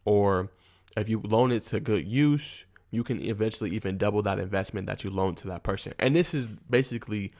or 0.03 0.50
if 0.98 1.08
you 1.08 1.22
loan 1.24 1.51
it 1.51 1.63
to 1.63 1.79
good 1.79 2.08
use, 2.08 2.65
you 2.91 3.03
can 3.03 3.22
eventually 3.22 3.72
even 3.72 3.98
double 3.98 4.22
that 4.24 4.39
investment 4.39 4.88
that 4.88 5.03
you 5.03 5.10
loaned 5.10 5.38
to 5.38 5.48
that 5.48 5.63
person. 5.63 5.94
And 6.00 6.15
this 6.15 6.34
is 6.34 6.48
basically, 6.48 7.34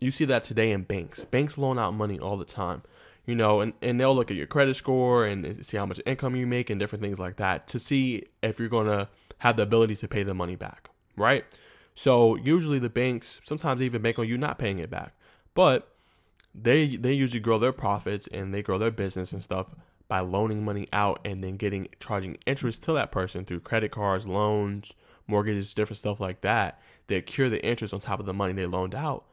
you 0.00 0.10
see 0.10 0.24
that 0.26 0.42
today 0.42 0.70
in 0.70 0.82
banks. 0.82 1.24
Banks 1.24 1.58
loan 1.58 1.78
out 1.78 1.94
money 1.94 2.18
all 2.18 2.36
the 2.36 2.44
time, 2.44 2.82
you 3.26 3.34
know, 3.34 3.60
and, 3.60 3.72
and 3.80 3.98
they'll 3.98 4.14
look 4.14 4.30
at 4.30 4.36
your 4.36 4.46
credit 4.46 4.76
score 4.76 5.24
and 5.24 5.64
see 5.64 5.76
how 5.76 5.86
much 5.86 6.00
income 6.06 6.36
you 6.36 6.46
make 6.46 6.70
and 6.70 6.78
different 6.78 7.02
things 7.02 7.18
like 7.18 7.36
that 7.36 7.66
to 7.68 7.78
see 7.78 8.26
if 8.42 8.60
you're 8.60 8.68
to 8.68 9.08
have 9.38 9.56
the 9.56 9.62
ability 9.62 9.96
to 9.96 10.06
pay 10.06 10.22
the 10.22 10.34
money 10.34 10.56
back, 10.56 10.90
right? 11.16 11.44
So 12.00 12.34
usually 12.36 12.78
the 12.78 12.88
banks 12.88 13.42
sometimes 13.44 13.82
even 13.82 14.00
bank 14.00 14.18
on 14.18 14.26
you 14.26 14.38
not 14.38 14.58
paying 14.58 14.78
it 14.78 14.88
back. 14.88 15.12
But 15.52 15.94
they 16.54 16.96
they 16.96 17.12
usually 17.12 17.40
grow 17.40 17.58
their 17.58 17.74
profits 17.74 18.26
and 18.28 18.54
they 18.54 18.62
grow 18.62 18.78
their 18.78 18.90
business 18.90 19.34
and 19.34 19.42
stuff 19.42 19.74
by 20.08 20.20
loaning 20.20 20.64
money 20.64 20.88
out 20.94 21.20
and 21.26 21.44
then 21.44 21.58
getting 21.58 21.88
charging 22.00 22.38
interest 22.46 22.82
to 22.84 22.94
that 22.94 23.12
person 23.12 23.44
through 23.44 23.60
credit 23.60 23.90
cards, 23.90 24.26
loans, 24.26 24.94
mortgages, 25.26 25.74
different 25.74 25.98
stuff 25.98 26.20
like 26.20 26.40
that. 26.40 26.80
They 27.08 27.16
accrue 27.16 27.50
the 27.50 27.62
interest 27.62 27.92
on 27.92 28.00
top 28.00 28.18
of 28.18 28.24
the 28.24 28.32
money 28.32 28.54
they 28.54 28.64
loaned 28.64 28.94
out, 28.94 29.26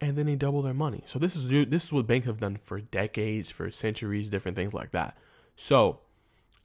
and 0.00 0.16
then 0.16 0.26
they 0.26 0.36
double 0.36 0.62
their 0.62 0.72
money. 0.72 1.02
So 1.06 1.18
this 1.18 1.34
is 1.34 1.50
this 1.68 1.86
is 1.86 1.92
what 1.92 2.06
banks 2.06 2.28
have 2.28 2.38
done 2.38 2.56
for 2.62 2.80
decades, 2.80 3.50
for 3.50 3.68
centuries, 3.72 4.30
different 4.30 4.56
things 4.56 4.72
like 4.72 4.92
that. 4.92 5.18
So 5.56 5.98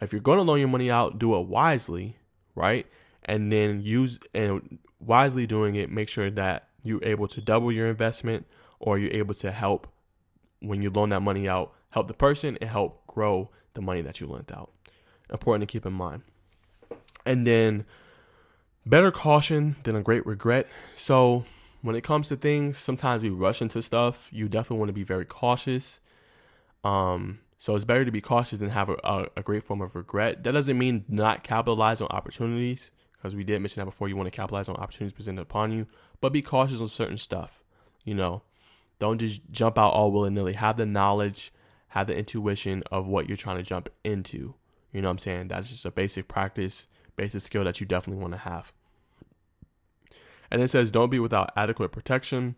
if 0.02 0.12
you're 0.12 0.22
going 0.22 0.38
to 0.38 0.44
loan 0.44 0.60
your 0.60 0.68
money 0.68 0.92
out, 0.92 1.18
do 1.18 1.36
it 1.36 1.48
wisely, 1.48 2.18
right? 2.54 2.86
And 3.26 3.52
then 3.52 3.82
use 3.82 4.20
and 4.36 4.78
wisely 5.00 5.46
doing 5.48 5.76
it, 5.76 5.92
make 5.92 6.10
sure 6.10 6.30
that 6.32 6.70
you're 6.84 7.04
able 7.04 7.28
to 7.28 7.42
double 7.42 7.72
your 7.72 7.88
investment 7.88 8.46
or 8.80 8.98
you're 8.98 9.12
able 9.12 9.34
to 9.36 9.52
help 9.52 9.88
when 10.60 10.82
you 10.82 10.90
loan 10.90 11.10
that 11.10 11.22
money 11.22 11.48
out, 11.48 11.74
help 11.90 12.08
the 12.08 12.14
person 12.14 12.58
and 12.62 12.70
help 12.70 13.06
grow 13.08 13.50
the 13.74 13.82
money 13.82 14.02
that 14.02 14.20
you 14.20 14.28
lent 14.28 14.52
out. 14.52 14.72
Important 15.30 15.68
to 15.68 15.72
keep 15.72 15.86
in 15.86 15.94
mind. 15.94 16.24
And 17.26 17.46
then 17.46 17.86
better 18.86 19.12
caution 19.12 19.76
than 19.84 19.96
a 19.96 20.02
great 20.02 20.26
regret. 20.26 20.68
So 20.96 21.46
when 21.82 21.96
it 21.96 22.04
comes 22.04 22.30
to 22.30 22.36
things, 22.36 22.78
sometimes 22.78 23.22
we 23.22 23.30
rush 23.30 23.62
into 23.62 23.82
stuff. 23.82 24.30
You 24.32 24.48
definitely 24.48 24.80
want 24.80 24.90
to 24.90 24.94
be 24.94 25.04
very 25.04 25.26
cautious. 25.26 26.00
Um, 26.84 27.40
so 27.58 27.76
it's 27.76 27.86
better 27.86 28.06
to 28.06 28.12
be 28.12 28.22
cautious 28.22 28.60
than 28.60 28.70
have 28.70 28.90
a, 28.90 28.96
a, 29.04 29.28
a 29.38 29.44
great 29.44 29.64
form 29.64 29.82
of 29.82 29.96
regret. 29.96 30.44
That 30.44 30.54
doesn't 30.54 30.78
mean 30.78 31.06
not 31.08 31.44
capitalize 31.44 32.02
on 32.02 32.08
opportunities, 32.10 32.92
because 33.18 33.36
we 33.36 33.44
did 33.44 33.62
mention 33.62 33.82
that 33.82 33.86
before. 33.86 34.08
You 34.08 34.16
want 34.16 34.28
to 34.28 34.36
capitalize 34.36 34.70
on 34.70 34.76
opportunities 34.76 35.14
presented 35.14 35.42
upon 35.42 35.72
you, 35.72 35.88
but 36.22 36.34
be 36.34 36.42
cautious 36.42 36.82
on 36.82 36.88
certain 36.88 37.18
stuff. 37.18 37.64
You 38.06 38.16
know, 38.16 38.44
don't 39.00 39.20
just 39.20 39.42
jump 39.52 39.78
out 39.78 39.94
all 39.94 40.12
willy 40.12 40.30
nilly. 40.30 40.54
Have 40.54 40.78
the 40.78 40.86
knowledge, 40.86 41.52
have 41.90 42.08
the 42.08 42.16
intuition 42.16 42.84
of 42.92 43.08
what 43.08 43.28
you're 43.28 43.38
trying 43.38 43.58
to 43.58 43.64
jump 43.64 43.90
into. 44.04 44.56
You 44.92 45.02
know 45.02 45.10
what 45.10 45.14
I'm 45.14 45.18
saying? 45.20 45.48
That's 45.50 45.70
just 45.70 45.86
a 45.86 45.92
basic 45.92 46.28
practice, 46.28 46.88
basic 47.16 47.42
skill 47.42 47.64
that 47.66 47.80
you 47.80 47.86
definitely 47.86 48.22
want 48.22 48.34
to 48.34 48.40
have. 48.40 48.72
And 50.50 50.62
it 50.62 50.70
says, 50.70 50.92
don't 50.92 51.10
be 51.10 51.20
without 51.20 51.52
adequate 51.58 51.92
protection. 51.92 52.56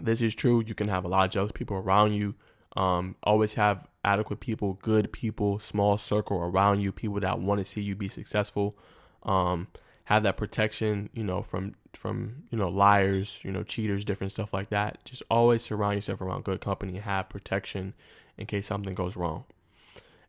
This 0.00 0.20
is 0.20 0.34
true. 0.34 0.62
You 0.66 0.74
can 0.74 0.88
have 0.88 1.04
a 1.04 1.08
lot 1.08 1.26
of 1.26 1.32
jealous 1.32 1.52
people 1.52 1.76
around 1.76 2.14
you. 2.14 2.34
Um, 2.76 3.16
always 3.22 3.54
have 3.54 3.86
adequate 4.04 4.40
people, 4.40 4.74
good 4.82 5.12
people, 5.12 5.58
small 5.58 5.96
circle 5.96 6.38
around 6.38 6.80
you, 6.80 6.92
people 6.92 7.20
that 7.20 7.40
want 7.40 7.58
to 7.58 7.64
see 7.64 7.80
you 7.80 7.94
be 7.94 8.08
successful. 8.08 8.76
Um, 9.26 9.68
have 10.04 10.22
that 10.22 10.36
protection, 10.36 11.10
you 11.12 11.24
know, 11.24 11.42
from 11.42 11.74
from 11.92 12.44
you 12.50 12.58
know 12.58 12.68
liars, 12.68 13.40
you 13.44 13.50
know, 13.50 13.62
cheaters, 13.62 14.04
different 14.04 14.32
stuff 14.32 14.54
like 14.54 14.70
that. 14.70 15.04
Just 15.04 15.22
always 15.28 15.62
surround 15.62 15.96
yourself 15.96 16.20
around 16.20 16.44
good 16.44 16.60
company. 16.60 16.98
Have 16.98 17.28
protection 17.28 17.94
in 18.38 18.46
case 18.46 18.66
something 18.66 18.94
goes 18.94 19.16
wrong. 19.16 19.44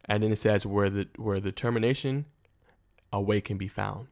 And 0.05 0.23
then 0.23 0.31
it 0.31 0.37
says 0.37 0.65
where 0.65 0.89
the 0.89 1.07
where 1.17 1.39
the 1.39 1.51
termination, 1.51 2.25
a 3.13 3.21
way 3.21 3.39
can 3.39 3.57
be 3.57 3.67
found. 3.67 4.07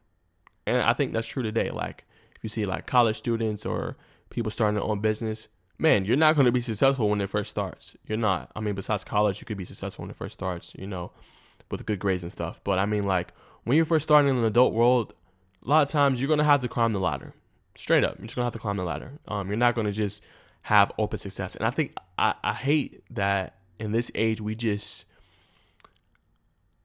And 0.66 0.78
I 0.78 0.92
think 0.92 1.12
that's 1.12 1.26
true 1.26 1.42
today. 1.42 1.70
Like 1.70 2.04
if 2.36 2.44
you 2.44 2.48
see 2.48 2.64
like 2.64 2.86
college 2.86 3.16
students 3.16 3.66
or 3.66 3.96
people 4.30 4.50
starting 4.50 4.74
their 4.76 4.84
own 4.84 5.00
business, 5.00 5.48
man, 5.78 6.04
you're 6.04 6.16
not 6.16 6.36
going 6.36 6.46
to 6.46 6.52
be 6.52 6.60
successful 6.60 7.08
when 7.08 7.20
it 7.20 7.30
first 7.30 7.50
starts. 7.50 7.96
You're 8.06 8.18
not. 8.18 8.52
I 8.54 8.60
mean, 8.60 8.74
besides 8.76 9.02
college, 9.04 9.40
you 9.40 9.46
could 9.46 9.58
be 9.58 9.64
successful 9.64 10.04
when 10.04 10.10
it 10.10 10.16
first 10.16 10.34
starts. 10.34 10.74
You 10.78 10.86
know, 10.86 11.10
with 11.70 11.86
good 11.86 11.98
grades 11.98 12.22
and 12.22 12.32
stuff. 12.32 12.60
But 12.62 12.78
I 12.78 12.86
mean, 12.86 13.04
like 13.04 13.32
when 13.66 13.76
you're 13.76 13.84
first 13.84 14.04
starting 14.04 14.30
in 14.30 14.40
the 14.40 14.46
adult 14.46 14.72
world, 14.72 15.12
a 15.64 15.68
lot 15.68 15.82
of 15.82 15.90
times 15.90 16.20
you're 16.20 16.28
gonna 16.28 16.44
have 16.44 16.60
to 16.60 16.68
climb 16.68 16.92
the 16.92 17.00
ladder. 17.00 17.34
Straight 17.74 18.04
up, 18.04 18.16
you're 18.16 18.26
just 18.26 18.36
gonna 18.36 18.46
have 18.46 18.52
to 18.52 18.60
climb 18.60 18.76
the 18.76 18.84
ladder. 18.84 19.18
Um, 19.26 19.48
you're 19.48 19.56
not 19.56 19.74
gonna 19.74 19.90
just 19.90 20.22
have 20.62 20.92
open 20.98 21.18
success. 21.18 21.56
And 21.56 21.66
I 21.66 21.70
think 21.70 21.92
I, 22.16 22.34
I 22.44 22.54
hate 22.54 23.02
that 23.10 23.56
in 23.80 23.90
this 23.90 24.12
age 24.14 24.40
we 24.40 24.54
just 24.54 25.04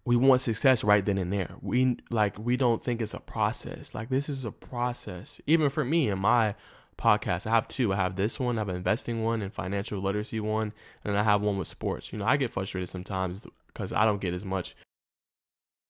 we 0.06 0.16
want 0.16 0.42
success 0.42 0.84
right 0.84 1.06
then 1.06 1.20
and 1.20 1.32
there. 1.32 1.54
We 1.62 1.98
like 2.10 2.40
we 2.40 2.58
don't 2.58 2.82
think 2.82 3.00
it's 3.00 3.14
a 3.14 3.20
process. 3.20 3.94
Like 3.94 4.10
this 4.10 4.28
is 4.28 4.44
a 4.44 4.52
process. 4.52 5.40
Even 5.46 5.70
for 5.70 5.86
me 5.86 6.10
in 6.10 6.18
my 6.18 6.56
podcast, 6.98 7.46
I 7.46 7.52
have 7.52 7.68
two. 7.68 7.94
I 7.94 7.98
have 7.98 8.16
this 8.16 8.40
one, 8.40 8.58
I 8.58 8.62
have 8.62 8.70
an 8.70 8.76
investing 8.76 9.24
one 9.24 9.44
and 9.44 9.54
financial 9.54 10.02
literacy 10.02 10.40
one, 10.40 10.74
and 11.06 11.16
I 11.16 11.22
have 11.22 11.42
one 11.42 11.60
with 11.60 11.68
sports. 11.68 12.12
You 12.12 12.18
know, 12.18 12.26
I 12.26 12.38
get 12.38 12.50
frustrated 12.50 12.90
sometimes 12.90 13.46
because 13.68 13.94
I 13.94 14.04
don't 14.06 14.20
get 14.20 14.34
as 14.34 14.44
much. 14.44 14.76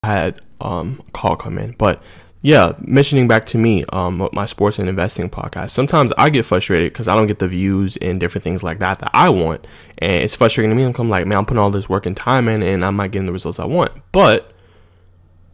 Had 0.02 0.40
um 0.60 1.00
call 1.12 1.36
come 1.36 1.58
in, 1.58 1.76
but 1.78 2.02
yeah, 2.44 2.72
mentioning 2.80 3.28
back 3.28 3.46
to 3.46 3.58
me, 3.58 3.84
um, 3.92 4.28
my 4.32 4.46
sports 4.46 4.80
and 4.80 4.88
investing 4.88 5.30
podcast. 5.30 5.70
Sometimes 5.70 6.12
I 6.18 6.28
get 6.28 6.44
frustrated 6.44 6.92
because 6.92 7.06
I 7.06 7.14
don't 7.14 7.28
get 7.28 7.38
the 7.38 7.46
views 7.46 7.96
and 7.98 8.18
different 8.18 8.42
things 8.42 8.64
like 8.64 8.80
that 8.80 8.98
that 8.98 9.10
I 9.14 9.28
want, 9.28 9.64
and 9.98 10.24
it's 10.24 10.34
frustrating 10.34 10.70
to 10.70 10.74
me. 10.74 10.82
I'm 10.82 11.08
like, 11.08 11.24
man, 11.24 11.38
I'm 11.38 11.44
putting 11.44 11.60
all 11.60 11.70
this 11.70 11.88
work 11.88 12.04
and 12.04 12.16
time 12.16 12.48
in, 12.48 12.64
and 12.64 12.84
I'm 12.84 12.96
not 12.96 13.12
getting 13.12 13.26
the 13.26 13.32
results 13.32 13.60
I 13.60 13.64
want. 13.64 13.92
But 14.10 14.52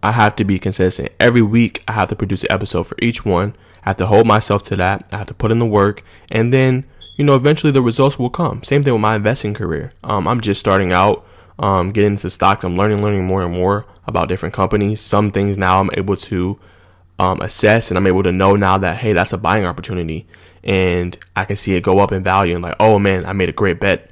I 0.02 0.12
have 0.12 0.34
to 0.37 0.44
be 0.44 0.58
consistent. 0.58 1.12
Every 1.20 1.42
week, 1.42 1.84
I 1.87 1.92
have 1.92 2.08
to 2.08 2.16
produce 2.16 2.42
an 2.44 2.52
episode 2.52 2.84
for 2.84 2.96
each 3.02 3.26
one. 3.26 3.54
I 3.84 3.90
have 3.90 3.98
to 3.98 4.06
hold 4.06 4.26
myself 4.26 4.62
to 4.64 4.76
that. 4.76 5.06
I 5.12 5.18
have 5.18 5.26
to 5.26 5.34
put 5.34 5.50
in 5.50 5.58
the 5.58 5.66
work, 5.66 6.02
and 6.30 6.54
then 6.54 6.84
you 7.18 7.24
know, 7.24 7.34
eventually 7.34 7.72
the 7.72 7.82
results 7.82 8.18
will 8.18 8.30
come. 8.30 8.62
Same 8.62 8.82
thing 8.82 8.94
with 8.94 9.02
my 9.02 9.16
investing 9.16 9.52
career. 9.52 9.92
Um, 10.04 10.26
I'm 10.26 10.40
just 10.40 10.61
starting 10.61 10.92
out, 10.92 11.26
um, 11.58 11.90
getting 11.90 12.12
into 12.12 12.30
stocks. 12.30 12.64
I'm 12.64 12.76
learning, 12.76 13.02
learning 13.02 13.24
more 13.24 13.42
and 13.42 13.54
more 13.54 13.86
about 14.06 14.28
different 14.28 14.54
companies. 14.54 15.00
Some 15.00 15.30
things 15.32 15.58
now 15.58 15.80
I'm 15.80 15.90
able 15.94 16.16
to 16.16 16.58
um, 17.18 17.40
assess 17.40 17.90
and 17.90 17.98
I'm 17.98 18.06
able 18.06 18.22
to 18.22 18.32
know 18.32 18.56
now 18.56 18.78
that, 18.78 18.98
hey, 18.98 19.12
that's 19.12 19.32
a 19.32 19.38
buying 19.38 19.64
opportunity. 19.64 20.26
And 20.62 21.16
I 21.36 21.44
can 21.44 21.56
see 21.56 21.74
it 21.74 21.82
go 21.82 21.98
up 21.98 22.12
in 22.12 22.22
value 22.22 22.54
and 22.54 22.62
like, 22.62 22.76
oh 22.78 22.98
man, 22.98 23.26
I 23.26 23.32
made 23.32 23.48
a 23.48 23.52
great 23.52 23.80
bet. 23.80 24.10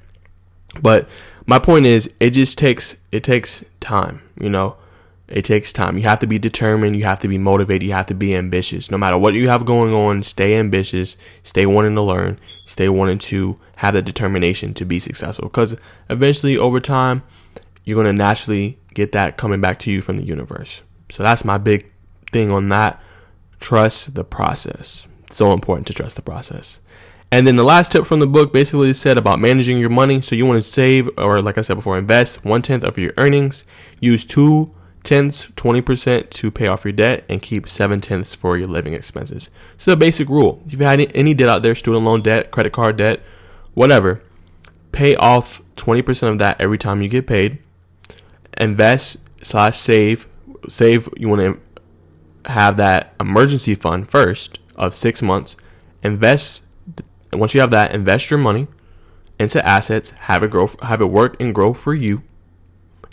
But 0.82 1.08
my 1.46 1.58
point 1.58 1.86
is, 1.86 2.10
it 2.20 2.30
just 2.30 2.58
takes, 2.58 2.96
it 3.12 3.22
takes 3.22 3.64
time, 3.80 4.22
you 4.38 4.50
know, 4.50 4.76
it 5.28 5.44
takes 5.44 5.72
time. 5.72 5.96
You 5.96 6.04
have 6.04 6.20
to 6.20 6.26
be 6.26 6.38
determined. 6.38 6.96
You 6.96 7.04
have 7.04 7.20
to 7.20 7.28
be 7.28 7.38
motivated. 7.38 7.82
You 7.82 7.94
have 7.94 8.06
to 8.06 8.14
be 8.14 8.36
ambitious. 8.36 8.90
No 8.90 8.98
matter 8.98 9.18
what 9.18 9.34
you 9.34 9.48
have 9.48 9.64
going 9.64 9.92
on, 9.92 10.22
stay 10.22 10.56
ambitious. 10.56 11.16
Stay 11.42 11.66
wanting 11.66 11.96
to 11.96 12.02
learn. 12.02 12.38
Stay 12.64 12.88
wanting 12.88 13.18
to 13.18 13.58
have 13.76 13.94
the 13.94 14.02
determination 14.02 14.72
to 14.74 14.84
be 14.84 15.00
successful. 15.00 15.48
Because 15.48 15.76
eventually, 16.08 16.56
over 16.56 16.78
time, 16.78 17.22
you're 17.84 17.96
going 17.96 18.06
to 18.06 18.12
naturally 18.12 18.78
get 18.94 19.12
that 19.12 19.36
coming 19.36 19.60
back 19.60 19.78
to 19.78 19.90
you 19.90 20.00
from 20.00 20.16
the 20.16 20.24
universe. 20.24 20.82
So 21.10 21.22
that's 21.22 21.44
my 21.44 21.58
big 21.58 21.92
thing 22.32 22.52
on 22.52 22.68
that. 22.68 23.02
Trust 23.58 24.14
the 24.14 24.24
process. 24.24 25.08
so 25.28 25.52
important 25.52 25.88
to 25.88 25.92
trust 25.92 26.14
the 26.14 26.22
process. 26.22 26.78
And 27.32 27.46
then 27.46 27.56
the 27.56 27.64
last 27.64 27.90
tip 27.90 28.06
from 28.06 28.20
the 28.20 28.26
book 28.26 28.52
basically 28.52 28.92
said 28.92 29.18
about 29.18 29.40
managing 29.40 29.78
your 29.78 29.90
money. 29.90 30.20
So 30.20 30.36
you 30.36 30.46
want 30.46 30.58
to 30.58 30.68
save, 30.68 31.08
or 31.18 31.42
like 31.42 31.58
I 31.58 31.62
said 31.62 31.74
before, 31.74 31.98
invest 31.98 32.44
one 32.44 32.62
tenth 32.62 32.84
of 32.84 32.96
your 32.96 33.12
earnings. 33.16 33.64
Use 34.00 34.24
two 34.24 34.72
tenths, 35.06 35.46
20% 35.52 36.30
to 36.30 36.50
pay 36.50 36.66
off 36.66 36.84
your 36.84 36.92
debt, 36.92 37.24
and 37.28 37.40
keep 37.40 37.68
seven 37.68 38.00
tenths 38.00 38.34
for 38.34 38.58
your 38.58 38.66
living 38.66 38.92
expenses. 38.92 39.50
It's 39.74 39.86
a 39.86 39.96
basic 39.96 40.28
rule. 40.28 40.62
If 40.66 40.72
you 40.72 40.78
have 40.80 40.94
any, 40.94 41.14
any 41.14 41.32
debt 41.32 41.48
out 41.48 41.62
there, 41.62 41.74
student 41.74 42.04
loan 42.04 42.22
debt, 42.22 42.50
credit 42.50 42.72
card 42.72 42.96
debt, 42.96 43.20
whatever, 43.74 44.20
pay 44.90 45.14
off 45.16 45.62
20% 45.76 46.32
of 46.32 46.38
that 46.38 46.60
every 46.60 46.76
time 46.76 47.02
you 47.02 47.08
get 47.08 47.26
paid. 47.26 47.58
Invest 48.58 49.18
slash 49.42 49.76
save. 49.76 50.26
Save, 50.68 51.08
you 51.16 51.28
want 51.28 51.40
to 51.40 52.50
have 52.50 52.76
that 52.76 53.14
emergency 53.20 53.74
fund 53.74 54.08
first 54.08 54.58
of 54.74 54.94
six 54.94 55.22
months. 55.22 55.56
Invest, 56.02 56.64
once 57.32 57.54
you 57.54 57.60
have 57.60 57.70
that, 57.70 57.94
invest 57.94 58.30
your 58.30 58.38
money. 58.38 58.66
into 59.38 59.64
assets, 59.66 60.10
have 60.12 60.42
it 60.42 60.50
grow, 60.50 60.68
have 60.82 61.00
it 61.00 61.06
work 61.06 61.36
and 61.40 61.54
grow 61.54 61.74
for 61.74 61.94
you, 61.94 62.22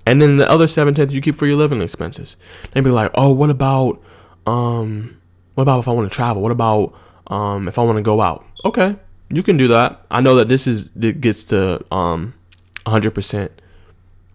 and 0.05 0.21
then 0.21 0.37
the 0.37 0.49
other 0.49 0.67
seven 0.67 0.93
tenths 0.93 1.13
you 1.13 1.21
keep 1.21 1.35
for 1.35 1.45
your 1.45 1.57
living 1.57 1.81
expenses. 1.81 2.37
They'd 2.71 2.83
be 2.83 2.89
like, 2.89 3.11
oh, 3.15 3.33
what 3.33 3.49
about, 3.49 4.01
um, 4.45 5.19
what 5.55 5.63
about 5.63 5.79
if 5.79 5.87
I 5.87 5.91
want 5.91 6.11
to 6.11 6.15
travel? 6.15 6.41
What 6.41 6.51
about, 6.51 6.93
um, 7.27 7.67
if 7.67 7.79
I 7.79 7.83
want 7.83 7.97
to 7.97 8.01
go 8.01 8.21
out? 8.21 8.45
Okay, 8.65 8.95
you 9.29 9.43
can 9.43 9.57
do 9.57 9.67
that. 9.69 10.05
I 10.09 10.21
know 10.21 10.35
that 10.35 10.47
this 10.47 10.67
is 10.67 10.91
it 10.99 11.19
gets 11.19 11.43
to 11.45 11.83
um, 11.93 12.33
hundred 12.85 13.11
percent. 13.11 13.51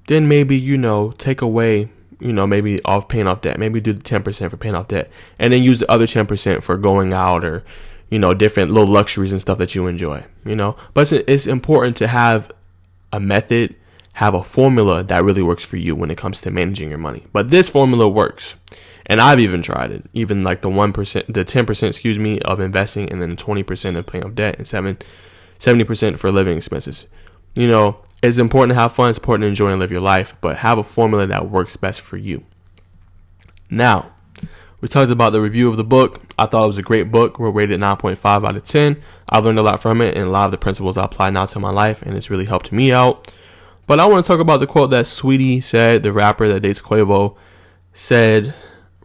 Then 0.06 0.28
maybe 0.28 0.58
you 0.58 0.76
know 0.76 1.12
take 1.12 1.40
away 1.40 1.90
you 2.20 2.32
know 2.32 2.46
maybe 2.46 2.82
off 2.84 3.08
paying 3.08 3.26
off 3.26 3.40
debt. 3.40 3.58
Maybe 3.58 3.80
do 3.80 3.92
the 3.92 4.02
ten 4.02 4.22
percent 4.22 4.50
for 4.50 4.56
paying 4.56 4.74
off 4.74 4.88
debt, 4.88 5.10
and 5.38 5.52
then 5.52 5.62
use 5.62 5.80
the 5.80 5.90
other 5.90 6.06
ten 6.06 6.26
percent 6.26 6.64
for 6.64 6.76
going 6.76 7.12
out 7.12 7.44
or 7.44 7.64
you 8.10 8.18
know 8.18 8.34
different 8.34 8.70
little 8.70 8.92
luxuries 8.92 9.32
and 9.32 9.40
stuff 9.40 9.58
that 9.58 9.74
you 9.74 9.86
enjoy. 9.86 10.24
You 10.44 10.56
know, 10.56 10.76
but 10.94 11.02
it's, 11.02 11.12
it's 11.12 11.46
important 11.46 11.96
to 11.98 12.08
have 12.08 12.50
a 13.12 13.20
method 13.20 13.74
have 14.18 14.34
a 14.34 14.42
formula 14.42 15.04
that 15.04 15.22
really 15.22 15.42
works 15.42 15.64
for 15.64 15.76
you 15.76 15.94
when 15.94 16.10
it 16.10 16.18
comes 16.18 16.40
to 16.40 16.50
managing 16.50 16.88
your 16.88 16.98
money. 16.98 17.22
But 17.32 17.50
this 17.50 17.70
formula 17.70 18.08
works. 18.08 18.56
And 19.06 19.20
I've 19.20 19.38
even 19.38 19.62
tried 19.62 19.92
it. 19.92 20.06
Even 20.12 20.42
like 20.42 20.60
the 20.60 20.68
1%, 20.68 20.92
the 21.32 21.44
10%, 21.44 21.88
excuse 21.88 22.18
me, 22.18 22.40
of 22.40 22.58
investing 22.58 23.12
and 23.12 23.22
then 23.22 23.36
20% 23.36 23.96
of 23.96 24.06
paying 24.06 24.24
off 24.24 24.34
debt 24.34 24.56
and 24.58 24.66
7 24.66 24.98
70% 25.60 26.18
for 26.18 26.32
living 26.32 26.56
expenses. 26.56 27.06
You 27.54 27.68
know, 27.68 27.98
it's 28.20 28.38
important 28.38 28.70
to 28.70 28.80
have 28.80 28.92
fun, 28.92 29.10
it's 29.10 29.18
important 29.18 29.42
to 29.42 29.48
enjoy 29.48 29.70
and 29.70 29.78
live 29.78 29.92
your 29.92 30.00
life, 30.00 30.34
but 30.40 30.56
have 30.58 30.78
a 30.78 30.82
formula 30.82 31.28
that 31.28 31.48
works 31.48 31.76
best 31.76 32.00
for 32.00 32.16
you. 32.16 32.44
Now, 33.70 34.14
we 34.82 34.88
talked 34.88 35.12
about 35.12 35.30
the 35.30 35.40
review 35.40 35.70
of 35.70 35.76
the 35.76 35.84
book. 35.84 36.20
I 36.36 36.46
thought 36.46 36.64
it 36.64 36.66
was 36.66 36.78
a 36.78 36.82
great 36.82 37.12
book. 37.12 37.38
We're 37.38 37.50
rated 37.50 37.78
9.5 37.78 38.48
out 38.48 38.56
of 38.56 38.64
10. 38.64 39.00
I've 39.30 39.44
learned 39.44 39.60
a 39.60 39.62
lot 39.62 39.80
from 39.80 40.00
it 40.00 40.16
and 40.16 40.26
a 40.26 40.30
lot 40.30 40.46
of 40.46 40.50
the 40.50 40.58
principles 40.58 40.98
I 40.98 41.04
apply 41.04 41.30
now 41.30 41.44
to 41.44 41.60
my 41.60 41.70
life, 41.70 42.02
and 42.02 42.16
it's 42.16 42.30
really 42.30 42.46
helped 42.46 42.72
me 42.72 42.90
out. 42.90 43.32
But 43.88 44.00
I 44.00 44.04
want 44.04 44.22
to 44.22 44.28
talk 44.28 44.38
about 44.38 44.60
the 44.60 44.66
quote 44.66 44.90
that 44.90 45.06
Saweetie 45.06 45.62
said, 45.62 46.02
the 46.02 46.12
rapper 46.12 46.46
that 46.46 46.60
dates 46.60 46.82
Quavo, 46.82 47.36
said 47.94 48.54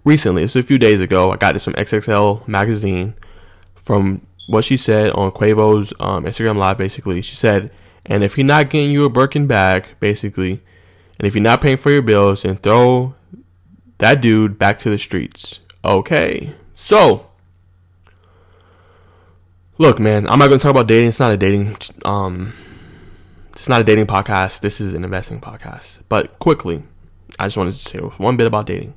recently. 0.03 0.43
It's 0.43 0.57
a 0.57 0.61
few 0.61 0.77
days 0.77 0.99
ago. 0.99 1.31
I 1.31 1.37
got 1.37 1.53
this 1.53 1.63
from 1.63 1.73
XXL 1.75 2.45
magazine 2.49 3.13
from 3.75 4.27
what 4.47 4.65
she 4.65 4.75
said 4.75 5.11
on 5.11 5.31
Quavo's 5.31 5.93
um, 6.01 6.25
Instagram 6.25 6.57
live. 6.57 6.77
Basically, 6.77 7.21
she 7.21 7.37
said, 7.37 7.71
"And 8.05 8.25
if 8.25 8.35
he's 8.35 8.43
not 8.43 8.69
getting 8.69 8.91
you 8.91 9.05
a 9.05 9.09
Birkin 9.09 9.47
bag, 9.47 9.95
basically, 10.01 10.61
and 11.17 11.25
if 11.25 11.33
you're 11.33 11.41
not 11.41 11.61
paying 11.61 11.77
for 11.77 11.89
your 11.89 12.01
bills, 12.01 12.43
then 12.43 12.57
throw 12.57 13.15
that 13.99 14.19
dude 14.19 14.59
back 14.59 14.79
to 14.79 14.89
the 14.89 14.97
streets." 14.97 15.61
Okay, 15.85 16.53
so 16.73 17.27
look, 19.77 19.97
man, 19.97 20.27
I'm 20.27 20.39
not 20.39 20.47
gonna 20.47 20.59
talk 20.59 20.71
about 20.71 20.87
dating. 20.87 21.07
It's 21.07 21.21
not 21.21 21.31
a 21.31 21.37
dating 21.37 21.77
um 22.03 22.51
it's 23.53 23.69
not 23.69 23.81
a 23.81 23.83
dating 23.83 24.07
podcast. 24.07 24.61
This 24.61 24.81
is 24.81 24.93
an 24.93 25.03
investing 25.03 25.39
podcast. 25.39 25.99
But 26.09 26.37
quickly, 26.39 26.83
I 27.39 27.45
just 27.45 27.57
wanted 27.57 27.73
to 27.73 27.79
say 27.79 27.99
one 27.99 28.35
bit 28.35 28.47
about 28.47 28.65
dating. 28.65 28.95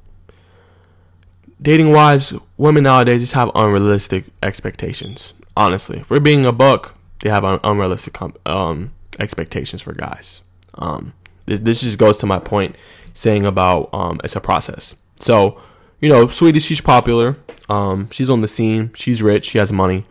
Dating 1.61 1.93
wise, 1.93 2.35
women 2.57 2.85
nowadays 2.85 3.23
just 3.23 3.35
have 3.35 3.51
unrealistic 3.55 4.25
expectations. 4.43 5.35
Honestly, 5.57 6.01
for 6.01 6.21
being 6.21 6.45
a 6.45 6.53
buck, 6.53 6.95
they 7.21 7.31
have 7.31 7.45
un- 7.45 7.61
unrealistic 7.65 8.17
um, 8.47 8.93
expectations 9.19 9.81
for 9.81 9.93
guys. 9.93 10.43
Um, 10.75 11.15
this, 11.47 11.61
this, 11.61 11.81
just 11.83 11.99
goes 11.99 12.19
to 12.19 12.27
my 12.27 12.39
point 12.39 12.77
saying 13.15 13.47
about 13.47 13.89
um, 13.93 14.21
it's 14.23 14.37
a 14.37 14.41
process. 14.41 14.95
So, 15.17 15.59
you 16.01 16.11
know, 16.11 16.27
Saweetie, 16.27 16.67
she's 16.67 16.83
popular. 16.83 17.39
Um, 17.71 18.11
she's 18.11 18.29
on 18.29 18.43
the 18.43 18.49
scene. 18.49 18.93
She's 18.95 19.23
rich. 19.23 19.47
She 19.47 19.59
has 19.59 19.73
money, 19.73 20.05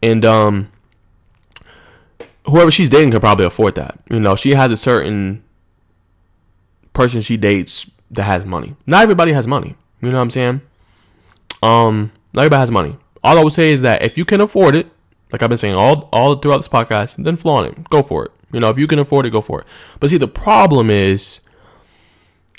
and 0.00 0.24
um, 0.24 0.70
whoever 2.46 2.70
she's 2.70 2.90
dating 2.90 3.10
can 3.10 3.20
probably 3.20 3.44
afford 3.44 3.74
that. 3.76 3.98
You 4.10 4.20
know, 4.20 4.36
she 4.36 4.50
has 4.50 4.70
a 4.70 4.76
certain 4.76 5.42
person 6.92 7.20
she 7.20 7.36
dates 7.36 7.90
that 8.10 8.24
has 8.24 8.44
money. 8.44 8.76
Not 8.86 9.02
everybody 9.02 9.32
has 9.32 9.46
money. 9.46 9.76
You 10.00 10.10
know 10.10 10.18
what 10.18 10.22
I'm 10.22 10.30
saying? 10.30 10.60
Um, 11.62 12.12
not 12.32 12.42
everybody 12.42 12.60
has 12.60 12.70
money. 12.70 12.96
All 13.22 13.38
I 13.38 13.42
would 13.42 13.52
say 13.52 13.70
is 13.70 13.82
that 13.82 14.02
if 14.02 14.18
you 14.18 14.24
can 14.24 14.40
afford 14.40 14.76
it, 14.76 14.88
like 15.32 15.42
I've 15.42 15.48
been 15.48 15.58
saying 15.58 15.74
all 15.74 16.08
all 16.12 16.36
throughout 16.36 16.58
this 16.58 16.68
podcast, 16.68 17.22
then 17.22 17.36
flaunt 17.36 17.72
it. 17.72 17.90
Go 17.90 18.02
for 18.02 18.26
it. 18.26 18.32
You 18.52 18.60
know, 18.60 18.68
if 18.68 18.78
you 18.78 18.86
can 18.86 18.98
afford 18.98 19.26
it, 19.26 19.30
go 19.30 19.40
for 19.40 19.62
it. 19.62 19.66
But 19.98 20.10
see, 20.10 20.18
the 20.18 20.28
problem 20.28 20.90
is, 20.90 21.40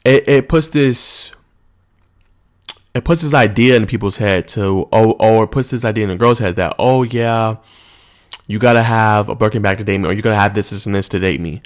it, 0.04 0.28
it 0.28 0.50
puts 0.50 0.70
this 0.70 1.32
it 2.94 3.04
puts 3.04 3.22
this 3.22 3.34
idea 3.34 3.76
in 3.76 3.86
people's 3.86 4.18
head 4.18 4.48
to 4.50 4.88
oh, 4.92 5.12
or 5.12 5.44
it 5.44 5.52
puts 5.52 5.70
this 5.70 5.86
idea 5.86 6.06
in 6.06 6.10
a 6.10 6.16
girl's 6.16 6.40
head 6.40 6.56
that 6.56 6.76
oh 6.80 7.04
yeah 7.04 7.58
you 8.48 8.60
gotta 8.60 8.84
have 8.84 9.30
a 9.30 9.36
Birkin 9.36 9.62
bag 9.62 9.78
to 9.80 9.84
date 9.84 10.00
me, 10.00 10.08
or 10.08 10.14
you 10.14 10.22
gotta 10.22 10.36
have 10.36 10.54
this, 10.54 10.70
this, 10.70 10.86
and 10.86 10.96
this 10.96 11.10
to 11.10 11.20
date 11.20 11.42
me. 11.42 11.62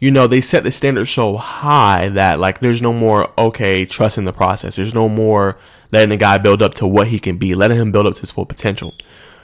You 0.00 0.10
know, 0.10 0.26
they 0.26 0.40
set 0.40 0.64
the 0.64 0.72
standard 0.72 1.06
so 1.06 1.36
high 1.36 2.08
that 2.10 2.38
like 2.38 2.60
there's 2.60 2.82
no 2.82 2.92
more 2.92 3.30
okay 3.38 3.84
trusting 3.86 4.24
the 4.24 4.32
process. 4.32 4.76
There's 4.76 4.94
no 4.94 5.08
more 5.08 5.58
letting 5.92 6.10
the 6.10 6.16
guy 6.16 6.38
build 6.38 6.62
up 6.62 6.74
to 6.74 6.86
what 6.86 7.08
he 7.08 7.18
can 7.18 7.38
be, 7.38 7.54
letting 7.54 7.78
him 7.78 7.92
build 7.92 8.06
up 8.06 8.14
to 8.14 8.20
his 8.20 8.30
full 8.30 8.46
potential. 8.46 8.94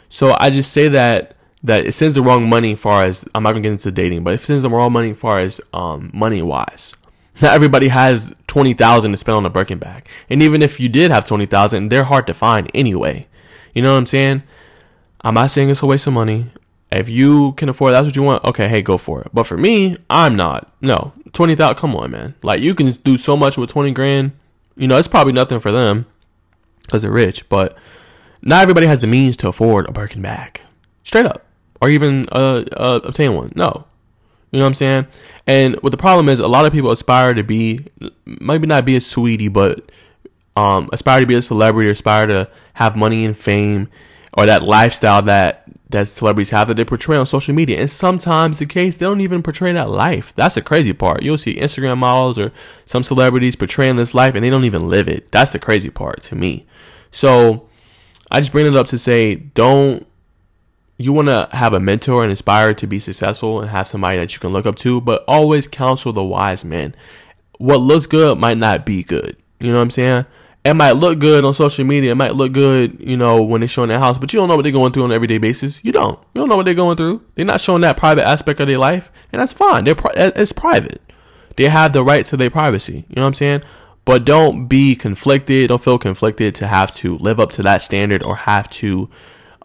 So 0.09 0.37
I 0.39 0.51
just 0.51 0.73
say 0.73 0.89
that 0.89 1.37
that 1.63 1.87
it 1.87 1.93
sends 1.93 2.15
the 2.15 2.23
wrong 2.23 2.49
money 2.49 2.75
far 2.75 3.05
as 3.05 3.25
I'm 3.35 3.43
not 3.43 3.53
gonna 3.53 3.63
get 3.63 3.73
into 3.73 3.91
dating, 3.91 4.25
but 4.25 4.35
it 4.35 4.41
sends 4.41 4.63
the 4.63 4.71
wrong 4.71 4.93
money 4.93 5.15
far 5.15 5.39
as 5.39 5.61
um, 5.73 6.11
money 6.13 6.43
wise. 6.43 6.95
Not 7.43 7.55
everybody 7.55 7.89
has 7.89 8.35
twenty 8.47 8.75
thousand 8.75 9.13
to 9.13 9.17
spend 9.17 9.37
on 9.37 9.47
a 9.47 9.51
Birkin 9.51 9.79
bag, 9.79 10.09
and 10.29 10.43
even 10.43 10.63
if 10.63 10.81
you 10.81 10.89
did 10.89 11.11
have 11.11 11.25
twenty 11.25 11.47
thousand, 11.47 11.91
they're 11.91 12.05
hard 12.05 12.27
to 12.27 12.35
find 12.35 12.71
anyway. 12.75 13.29
You 13.75 13.83
know 13.83 13.93
what 13.93 13.99
I'm 13.99 14.07
saying? 14.07 14.43
I'm 15.23 15.35
not 15.35 15.51
saying 15.51 15.71
it's 15.71 15.83
a 15.83 15.87
waste 15.87 16.07
of 16.07 16.13
money. 16.13 16.47
If 16.91 17.09
you 17.09 17.53
can 17.53 17.69
afford 17.69 17.95
that's 17.95 18.07
what 18.07 18.17
you 18.17 18.23
want, 18.23 18.45
okay, 18.45 18.69
hey, 18.69 18.83
go 18.83 18.99
for 18.99 19.23
it. 19.23 19.29
But 19.33 19.45
for 19.45 19.57
me, 19.57 19.97
I'm 20.09 20.35
not. 20.35 20.73
No, 20.81 21.13
twenty 21.33 21.55
thousand. 21.55 21.77
Come 21.77 21.95
on, 21.95 22.11
man. 22.11 22.35
Like 22.43 22.61
you 22.61 22.75
can 22.75 22.91
do 22.91 23.17
so 23.17 23.37
much 23.37 23.57
with 23.57 23.71
twenty 23.71 23.93
grand. 23.93 24.33
You 24.77 24.89
know, 24.89 24.99
it's 24.99 25.09
probably 25.09 25.33
nothing 25.33 25.61
for 25.61 25.71
them 25.71 26.07
because 26.83 27.03
they're 27.03 27.13
rich, 27.13 27.49
but 27.49 27.77
not 28.43 28.63
everybody 28.63 28.87
has 28.87 29.01
the 29.01 29.07
means 29.07 29.37
to 29.39 29.49
afford 29.49 29.89
a 29.89 29.93
Birkin 29.93 30.23
bag, 30.23 30.61
straight 31.05 31.27
up, 31.27 31.47
or 31.81 31.89
even 31.89 32.29
uh, 32.33 32.65
uh 32.77 33.01
obtain 33.05 33.35
one. 33.35 33.53
No, 33.55 33.85
you 34.51 34.59
know 34.59 34.65
what 34.65 34.69
I'm 34.69 34.75
saying. 34.75 35.07
And 35.47 35.77
what 35.77 35.91
the 35.91 35.97
problem 35.97 36.29
is, 36.29 36.41
a 36.41 36.49
lot 36.49 36.67
of 36.67 36.73
people 36.73 36.91
aspire 36.91 37.35
to 37.35 37.45
be, 37.45 37.87
maybe 38.25 38.67
not 38.67 38.85
be 38.85 38.97
a 38.97 39.01
Saweetie, 39.01 39.53
but 39.53 39.91
um, 40.57 40.89
aspire 40.93 41.21
to 41.21 41.27
be 41.27 41.37
a 41.37 41.43
celebrity, 41.43 41.91
aspire 41.91 42.27
to 42.27 42.51
have 42.75 42.97
money 42.97 43.25
and 43.25 43.37
fame, 43.37 43.89
or 44.35 44.47
that 44.47 44.63
lifestyle 44.63 45.23
that 45.23 45.65
that 45.91 46.07
celebrities 46.07 46.51
have 46.51 46.69
that 46.69 46.75
they 46.75 46.85
portray 46.85 47.17
on 47.17 47.27
social 47.27 47.53
media. 47.53 47.79
And 47.79 47.91
sometimes 47.91 48.61
the 48.61 48.67
case, 48.67 48.97
they 48.97 49.07
don't 49.07 49.21
even 49.21 49.43
portray 49.43 49.73
that 49.73 49.91
life. 49.91 50.33
That's 50.35 50.55
the 50.55 50.63
crazy 50.63 50.93
part. 50.93 51.23
You'll 51.23 51.37
see 51.37 51.57
Instagram 51.57 51.99
models 51.99 52.39
or 52.39 52.53
some 52.85 53.03
celebrities 53.03 53.57
portraying 53.57 53.97
this 53.97 54.15
life 54.15 54.37
and 54.37 54.45
they 54.45 54.51
don't 54.51 54.65
even 54.65 54.89
live 54.89 55.09
it. 55.09 55.33
That's 55.33 55.51
the 55.51 55.59
crazy 55.59 55.91
part 55.91 56.23
to 56.23 56.37
me. 56.37 56.65
So 57.11 57.69
I 58.31 58.39
just 58.39 58.53
bring 58.53 58.67
it 58.67 58.77
up 58.77 58.87
to 58.89 58.99
say, 58.99 59.35
don't 59.35 60.07
you 60.97 61.13
want 61.13 61.27
to 61.27 61.49
have 61.53 61.73
a 61.73 61.81
mentor 61.81 62.23
and 62.23 62.31
inspire 62.31 62.73
to 62.75 62.87
be 62.87 62.99
successful 62.99 63.61
and 63.61 63.71
have 63.71 63.89
somebody 63.89 64.19
that 64.19 64.35
you 64.35 64.39
can 64.39 64.53
look 64.53 64.67
up 64.67 64.77
to, 64.77 65.01
but 65.01 65.25
always 65.27 65.67
counsel 65.67 66.13
the 66.13 66.23
wise 66.23 66.65
men. 66.65 66.95
What 67.59 67.81
looks 67.81 68.07
good 68.07 68.39
might 68.39 68.59
not 68.59 68.87
be 68.87 69.03
good. 69.03 69.37
You 69.59 69.73
know 69.73 69.79
what 69.79 69.85
I'm 69.85 69.91
saying? 69.91 70.27
It 70.65 70.75
might 70.75 70.93
look 70.93 71.19
good 71.19 71.45
on 71.45 71.55
social 71.55 71.85
media. 71.85 72.13
It 72.13 72.17
might 72.17 72.35
look 72.35 72.53
good, 72.53 72.99
you 73.01 73.17
know, 73.17 73.43
when 73.43 73.63
they're 73.63 73.69
showing 73.69 73.89
their 73.89 73.99
house, 73.99 74.19
but 74.19 74.33
you 74.33 74.39
don't 74.39 74.49
know 74.49 74.57
what 74.57 74.63
they're 74.63 74.73
going 74.73 74.93
through 74.93 75.05
on 75.05 75.11
an 75.11 75.15
everyday 75.15 75.39
basis. 75.39 75.83
You 75.83 75.93
don't. 75.93 76.19
You 76.35 76.41
don't 76.41 76.49
know 76.49 76.57
what 76.57 76.67
they're 76.67 76.75
going 76.75 76.97
through. 76.97 77.25
They're 77.35 77.47
not 77.47 77.61
showing 77.61 77.81
that 77.81 77.97
private 77.97 78.29
aspect 78.29 78.61
of 78.61 78.69
their 78.69 78.79
life, 78.79 79.11
and 79.33 79.41
that's 79.41 79.55
fine. 79.55 79.85
They're 79.85 79.97
it's 80.15 80.53
private. 80.53 81.01
They 81.57 81.69
have 81.69 81.93
the 81.93 82.05
right 82.05 82.25
to 82.27 82.37
their 82.37 82.51
privacy. 82.51 83.07
You 83.09 83.17
know 83.17 83.23
what 83.23 83.29
I'm 83.29 83.35
saying? 83.35 83.63
But 84.05 84.25
don't 84.25 84.67
be 84.67 84.95
conflicted. 84.95 85.69
Don't 85.69 85.83
feel 85.83 85.99
conflicted 85.99 86.55
to 86.57 86.67
have 86.67 86.93
to 86.97 87.17
live 87.19 87.41
up 87.41 87.51
to 87.53 87.63
that 87.63 87.83
standard 87.83 88.23
or 88.23 88.37
have 88.37 88.69
to 88.71 89.09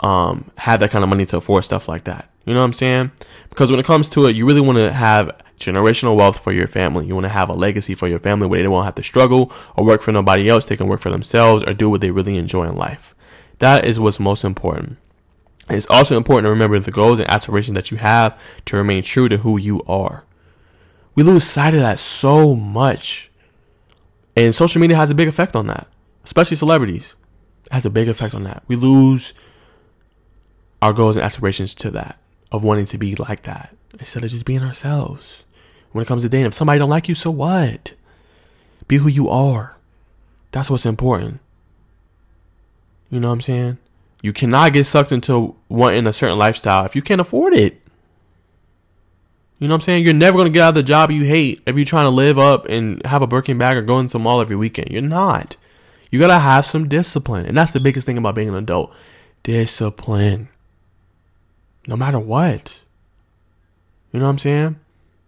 um, 0.04 0.52
have 0.58 0.80
that 0.80 0.92
kind 0.92 1.04
of 1.04 1.10
money 1.10 1.26
to 1.28 1.38
afford 1.38 1.64
stuff 1.66 1.88
like 1.88 2.06
that. 2.06 2.30
You 2.46 2.54
know 2.54 2.60
what 2.62 2.68
I'm 2.68 2.74
saying? 2.74 3.12
Because 3.50 3.72
when 3.72 3.80
it 3.80 3.86
comes 3.86 4.08
to 4.10 4.28
it, 4.28 4.36
you 4.36 4.46
really 4.46 4.62
want 4.62 4.78
to 4.78 4.92
have 4.92 5.42
generational 5.60 6.16
wealth 6.16 6.40
for 6.40 6.52
your 6.52 6.68
family. 6.68 7.08
You 7.08 7.16
want 7.16 7.26
to 7.26 7.30
have 7.30 7.50
a 7.50 7.54
legacy 7.54 7.96
for 7.96 8.08
your 8.08 8.20
family 8.20 8.48
where 8.48 8.62
they 8.62 8.68
won't 8.68 8.86
have 8.86 8.96
to 8.96 9.04
struggle 9.04 9.52
or 9.76 9.86
work 9.86 10.02
for 10.02 10.12
nobody 10.12 10.48
else. 10.48 10.66
They 10.66 10.78
can 10.78 10.88
work 10.88 11.02
for 11.02 11.10
themselves 11.10 11.64
or 11.64 11.74
do 11.74 11.90
what 11.90 12.02
they 12.02 12.12
really 12.12 12.38
enjoy 12.38 12.68
in 12.68 12.76
life. 12.76 13.16
That 13.60 13.86
is 13.86 14.00
what's 14.00 14.20
most 14.20 14.44
important. 14.44 15.00
It's 15.70 15.90
also 15.90 16.18
important 16.18 16.46
to 16.46 16.52
remember 16.52 16.78
the 16.80 16.92
goals 16.92 17.20
and 17.20 17.30
aspirations 17.32 17.76
that 17.76 17.90
you 17.90 17.98
have 17.98 18.40
to 18.66 18.78
remain 18.78 19.02
true 19.02 19.28
to 19.30 19.38
who 19.38 19.58
you 19.58 19.82
are. 19.88 20.26
We 21.16 21.24
lose 21.24 21.46
sight 21.46 21.74
of 21.74 21.80
that 21.80 21.98
so 21.98 22.56
much. 22.56 23.32
And 24.36 24.54
social 24.54 24.82
media 24.82 24.98
has 24.98 25.10
a 25.10 25.16
big 25.16 25.30
effect 25.30 25.56
on 25.56 25.68
that, 25.68 25.88
especially 26.24 26.58
celebrities. 26.58 27.16
It 27.66 27.72
has 27.72 27.86
a 27.86 27.90
big 27.90 28.10
effect 28.10 28.36
on 28.36 28.44
that. 28.44 28.64
We 28.68 28.76
lose 28.76 29.34
our 30.82 30.94
goals 30.94 31.16
and 31.16 31.26
aspirations 31.26 31.74
to 31.76 31.90
that, 31.92 32.20
of 32.56 32.64
wanting 32.64 32.86
to 32.86 32.98
be 32.98 33.16
like 33.16 33.44
that, 33.44 33.76
instead 34.00 34.24
of 34.24 34.32
just 34.32 34.46
being 34.46 34.64
ourselves 34.64 35.46
when 35.92 36.02
it 36.02 36.08
comes 36.08 36.24
to 36.24 36.30
dating. 36.30 36.48
If 36.48 36.54
somebody 36.54 36.80
don't 36.80 36.90
like 36.90 37.08
you, 37.08 37.16
so 37.16 37.32
what? 37.32 37.94
Be 38.88 38.98
who 38.98 39.08
you 39.08 39.30
are. 39.30 39.78
That's 40.52 40.70
what's 40.70 40.86
important. 40.86 41.40
You 43.10 43.20
know 43.20 43.30
what 43.30 43.36
I'm 43.36 43.42
saying? 43.42 43.78
You 44.22 44.34
cannot 44.34 44.74
get 44.74 44.86
sucked 44.86 45.12
into 45.12 45.56
wanting 45.70 46.08
a 46.08 46.14
certain 46.14 46.38
lifestyle 46.38 46.86
if 46.86 46.96
you 46.96 47.02
can't 47.02 47.22
afford 47.22 47.54
it. 47.54 47.82
You 49.60 49.68
know 49.68 49.74
what 49.74 49.76
I'm 49.76 49.82
saying? 49.82 50.04
You're 50.04 50.14
never 50.14 50.38
gonna 50.38 50.50
get 50.50 50.64
out 50.64 50.70
of 50.70 50.76
the 50.76 50.84
job 50.84 51.12
you 51.12 51.24
hate 51.24 51.62
if 51.66 51.76
you're 51.76 51.86
trying 51.86 52.06
to 52.06 52.10
live 52.10 52.38
up 52.38 52.66
and 52.68 53.06
have 53.06 53.22
a 53.22 53.28
Birkin 53.28 53.58
bag 53.58 53.78
or 53.78 53.82
go 53.82 54.00
into 54.00 54.14
the 54.14 54.20
mall 54.20 54.42
every 54.42 54.56
weekend. 54.56 54.90
You're 54.92 55.02
not. 55.02 55.56
You 56.12 56.20
gotta 56.20 56.40
have 56.40 56.66
some 56.66 56.90
discipline. 56.90 57.46
And 57.46 57.56
that's 57.56 57.72
the 57.72 57.80
biggest 57.80 58.06
thing 58.06 58.18
about 58.18 58.36
being 58.36 58.50
an 58.50 58.56
adult. 58.56 58.94
Discipline. 59.44 60.50
No 61.88 61.96
matter 61.96 62.20
what. 62.20 62.84
You 64.12 64.20
know 64.20 64.26
what 64.26 64.32
I'm 64.32 64.38
saying? 64.38 64.80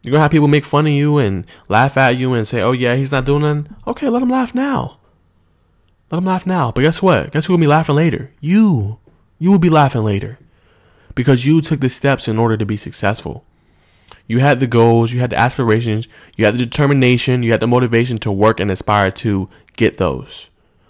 You're 0.01 0.11
gonna 0.11 0.21
have 0.21 0.31
people 0.31 0.47
make 0.47 0.65
fun 0.65 0.87
of 0.87 0.93
you 0.93 1.17
and 1.17 1.45
laugh 1.67 1.97
at 1.97 2.17
you 2.17 2.33
and 2.33 2.47
say, 2.47 2.61
oh 2.61 2.71
yeah, 2.71 2.95
he's 2.95 3.11
not 3.11 3.25
doing 3.25 3.41
nothing. 3.41 3.75
Okay, 3.85 4.09
let 4.09 4.21
him 4.21 4.29
laugh 4.29 4.55
now. 4.55 4.97
Let 6.09 6.19
him 6.19 6.25
laugh 6.25 6.45
now. 6.47 6.71
But 6.71 6.81
guess 6.81 7.01
what? 7.01 7.31
Guess 7.31 7.47
who 7.47 7.53
will 7.53 7.59
be 7.59 7.67
laughing 7.67 7.95
later? 7.95 8.31
You. 8.39 8.99
You 9.39 9.51
will 9.51 9.59
be 9.59 9.69
laughing 9.69 10.03
later. 10.03 10.39
Because 11.15 11.45
you 11.45 11.61
took 11.61 11.81
the 11.81 11.89
steps 11.89 12.27
in 12.27 12.37
order 12.37 12.55
to 12.55 12.65
be 12.65 12.77
successful. 12.77 13.43
You 14.27 14.39
had 14.39 14.59
the 14.59 14.67
goals, 14.67 15.11
you 15.11 15.19
had 15.19 15.31
the 15.31 15.39
aspirations, 15.39 16.07
you 16.35 16.45
had 16.45 16.53
the 16.53 16.59
determination, 16.59 17.43
you 17.43 17.51
had 17.51 17.59
the 17.59 17.67
motivation 17.67 18.17
to 18.19 18.31
work 18.31 18.59
and 18.59 18.69
aspire 18.69 19.11
to 19.11 19.49
get 19.75 19.97
those. 19.97 20.49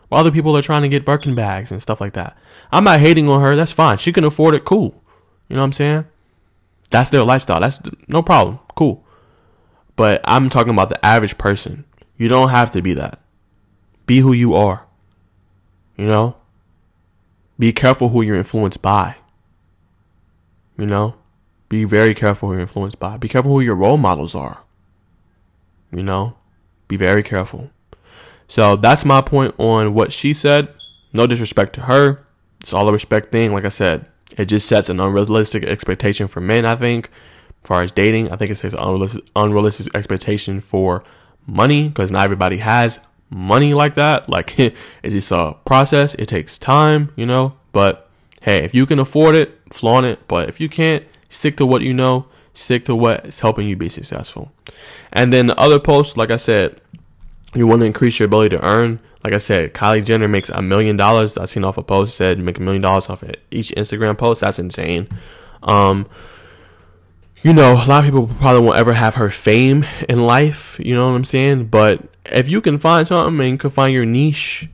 While 0.09 0.21
other 0.21 0.31
people 0.31 0.55
are 0.55 0.61
trying 0.61 0.83
to 0.83 0.89
get 0.89 1.05
Birkin 1.05 1.35
bags 1.35 1.71
and 1.71 1.81
stuff 1.81 1.99
like 1.99 2.13
that. 2.13 2.37
I'm 2.71 2.83
not 2.83 2.99
hating 2.99 3.27
on 3.29 3.41
her. 3.41 3.55
That's 3.55 3.71
fine. 3.71 3.97
She 3.97 4.13
can 4.13 4.23
afford 4.23 4.55
it. 4.55 4.65
Cool. 4.65 4.96
You 5.47 5.55
know 5.55 5.61
what 5.61 5.67
I'm 5.67 5.73
saying? 5.73 6.05
That's 6.89 7.09
their 7.09 7.23
lifestyle. 7.23 7.59
That's 7.59 7.81
no 8.07 8.21
problem. 8.21 8.59
Cool. 8.75 9.03
But 9.95 10.21
I'm 10.25 10.49
talking 10.49 10.73
about 10.73 10.89
the 10.89 11.05
average 11.05 11.37
person. 11.37 11.85
You 12.17 12.27
don't 12.27 12.49
have 12.49 12.71
to 12.71 12.81
be 12.81 12.93
that. 12.93 13.19
Be 14.05 14.19
who 14.19 14.33
you 14.33 14.53
are. 14.53 14.85
You 15.97 16.05
know? 16.05 16.37
Be 17.59 17.73
careful 17.73 18.09
who 18.09 18.21
you're 18.21 18.37
influenced 18.37 18.81
by. 18.81 19.15
You 20.77 20.85
know? 20.85 21.15
Be 21.69 21.83
very 21.83 22.13
careful 22.13 22.49
who 22.49 22.55
you're 22.55 22.61
influenced 22.61 22.99
by. 22.99 23.17
Be 23.17 23.27
careful 23.27 23.51
who 23.51 23.61
your 23.61 23.75
role 23.75 23.97
models 23.97 24.35
are. 24.35 24.59
You 25.91 26.03
know? 26.03 26.37
Be 26.87 26.95
very 26.95 27.23
careful. 27.23 27.71
So 28.47 28.75
that's 28.75 29.03
my 29.03 29.21
point 29.21 29.55
on 29.57 29.93
what 29.93 30.13
she 30.13 30.33
said. 30.33 30.69
No 31.11 31.27
disrespect 31.27 31.73
to 31.73 31.81
her. 31.81 32.25
It's 32.59 32.73
all 32.73 32.87
a 32.87 32.93
respect 32.93 33.31
thing. 33.31 33.53
Like 33.53 33.65
I 33.65 33.69
said, 33.69 34.05
it 34.35 34.45
just 34.45 34.67
sets 34.67 34.89
an 34.89 34.99
unrealistic 34.99 35.63
expectation 35.63 36.27
for 36.27 36.41
men, 36.41 36.65
I 36.65 36.75
think 36.75 37.09
as 37.63 37.67
far 37.67 37.81
as 37.83 37.91
dating. 37.91 38.31
I 38.31 38.35
think 38.35 38.51
it 38.51 38.55
sets 38.55 38.75
unrealistic, 38.77 39.23
unrealistic 39.35 39.95
expectation 39.95 40.59
for 40.61 41.03
money 41.45 41.87
because 41.87 42.11
not 42.11 42.23
everybody 42.23 42.57
has 42.57 42.99
money 43.29 43.73
like 43.73 43.95
that. 43.95 44.29
Like 44.29 44.57
it's 44.59 44.75
just 45.03 45.31
a 45.31 45.55
process. 45.65 46.15
It 46.15 46.27
takes 46.27 46.59
time, 46.59 47.11
you 47.15 47.25
know. 47.25 47.55
But 47.71 48.09
hey, 48.43 48.63
if 48.63 48.73
you 48.73 48.85
can 48.85 48.99
afford 48.99 49.35
it, 49.35 49.59
flaunt 49.71 50.05
it. 50.05 50.27
But 50.27 50.49
if 50.49 50.59
you 50.59 50.69
can't, 50.69 51.05
stick 51.29 51.55
to 51.57 51.65
what 51.65 51.81
you 51.81 51.93
know. 51.93 52.27
Stick 52.53 52.85
to 52.85 52.95
what's 52.95 53.41
helping 53.41 53.67
you 53.67 53.75
be 53.75 53.89
successful. 53.89 54.51
And 55.13 55.31
then 55.31 55.45
the 55.45 55.59
other 55.59 55.79
post, 55.79 56.17
like 56.17 56.31
I 56.31 56.37
said, 56.37 56.81
you 57.53 57.67
want 57.67 57.81
to 57.81 57.85
increase 57.85 58.19
your 58.19 58.27
ability 58.27 58.55
to 58.55 58.65
earn. 58.65 58.99
Like 59.23 59.33
I 59.33 59.37
said, 59.37 59.73
Kylie 59.73 60.05
Jenner 60.05 60.27
makes 60.27 60.49
a 60.49 60.61
million 60.61 60.95
dollars. 60.95 61.37
I 61.37 61.45
seen 61.45 61.63
off 61.63 61.77
a 61.77 61.83
post 61.83 62.15
said 62.15 62.39
make 62.39 62.57
a 62.57 62.61
million 62.61 62.81
dollars 62.81 63.09
off 63.09 63.23
of 63.23 63.35
each 63.51 63.71
Instagram 63.71 64.17
post. 64.17 64.41
That's 64.41 64.59
insane. 64.59 65.07
Um, 65.63 66.05
you 67.43 67.53
know, 67.53 67.73
a 67.73 67.85
lot 67.87 67.99
of 67.99 68.05
people 68.05 68.27
probably 68.27 68.61
won't 68.61 68.77
ever 68.77 68.93
have 68.93 69.15
her 69.15 69.29
fame 69.29 69.85
in 70.07 70.25
life. 70.25 70.79
You 70.83 70.95
know 70.95 71.07
what 71.07 71.15
I'm 71.15 71.25
saying? 71.25 71.65
But 71.65 72.03
if 72.25 72.49
you 72.49 72.61
can 72.61 72.77
find 72.77 73.07
something 73.07 73.39
and 73.39 73.51
you 73.51 73.57
can 73.57 73.69
find 73.69 73.93
your 73.93 74.05
niche, 74.05 74.69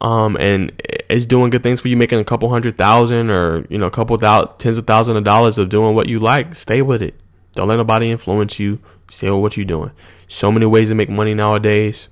um, 0.00 0.36
and 0.38 0.72
it's 1.08 1.26
doing 1.26 1.50
good 1.50 1.62
things 1.62 1.80
for 1.80 1.88
you, 1.88 1.96
making 1.96 2.18
a 2.18 2.24
couple 2.24 2.48
hundred 2.48 2.76
thousand 2.76 3.30
or 3.30 3.66
you 3.68 3.78
know, 3.78 3.86
a 3.86 3.90
couple 3.90 4.16
thousand, 4.16 4.58
tens 4.58 4.78
of 4.78 4.86
thousands 4.86 5.18
of 5.18 5.24
dollars 5.24 5.58
of 5.58 5.68
doing 5.68 5.94
what 5.94 6.08
you 6.08 6.18
like, 6.18 6.54
stay 6.54 6.80
with 6.80 7.02
it. 7.02 7.14
Don't 7.54 7.68
let 7.68 7.76
nobody 7.76 8.10
influence 8.10 8.58
you. 8.58 8.78
Stay 9.10 9.28
with 9.28 9.40
what 9.40 9.56
you're 9.56 9.66
doing. 9.66 9.90
So 10.30 10.52
many 10.52 10.64
ways 10.64 10.90
to 10.90 10.94
make 10.94 11.08
money 11.08 11.34
nowadays. 11.34 12.08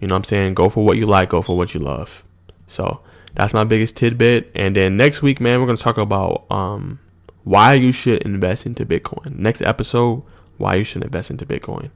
You 0.00 0.08
know 0.08 0.14
what 0.14 0.18
I'm 0.18 0.24
saying? 0.24 0.54
Go 0.54 0.68
for 0.68 0.84
what 0.84 0.96
you 0.96 1.06
like. 1.06 1.28
Go 1.28 1.40
for 1.40 1.56
what 1.56 1.72
you 1.72 1.78
love. 1.78 2.24
So 2.66 3.00
that's 3.34 3.54
my 3.54 3.62
biggest 3.62 3.96
tidbit. 3.96 4.50
And 4.56 4.74
then 4.74 4.96
next 4.96 5.22
week, 5.22 5.40
man, 5.40 5.60
we're 5.60 5.66
gonna 5.66 5.76
talk 5.76 5.98
about 5.98 6.50
um 6.50 6.98
why 7.44 7.74
you 7.74 7.92
should 7.92 8.22
invest 8.22 8.66
into 8.66 8.84
Bitcoin. 8.84 9.36
Next 9.36 9.62
episode, 9.62 10.24
why 10.58 10.74
you 10.74 10.82
should 10.82 11.04
invest 11.04 11.30
into 11.30 11.46
Bitcoin. 11.46 11.90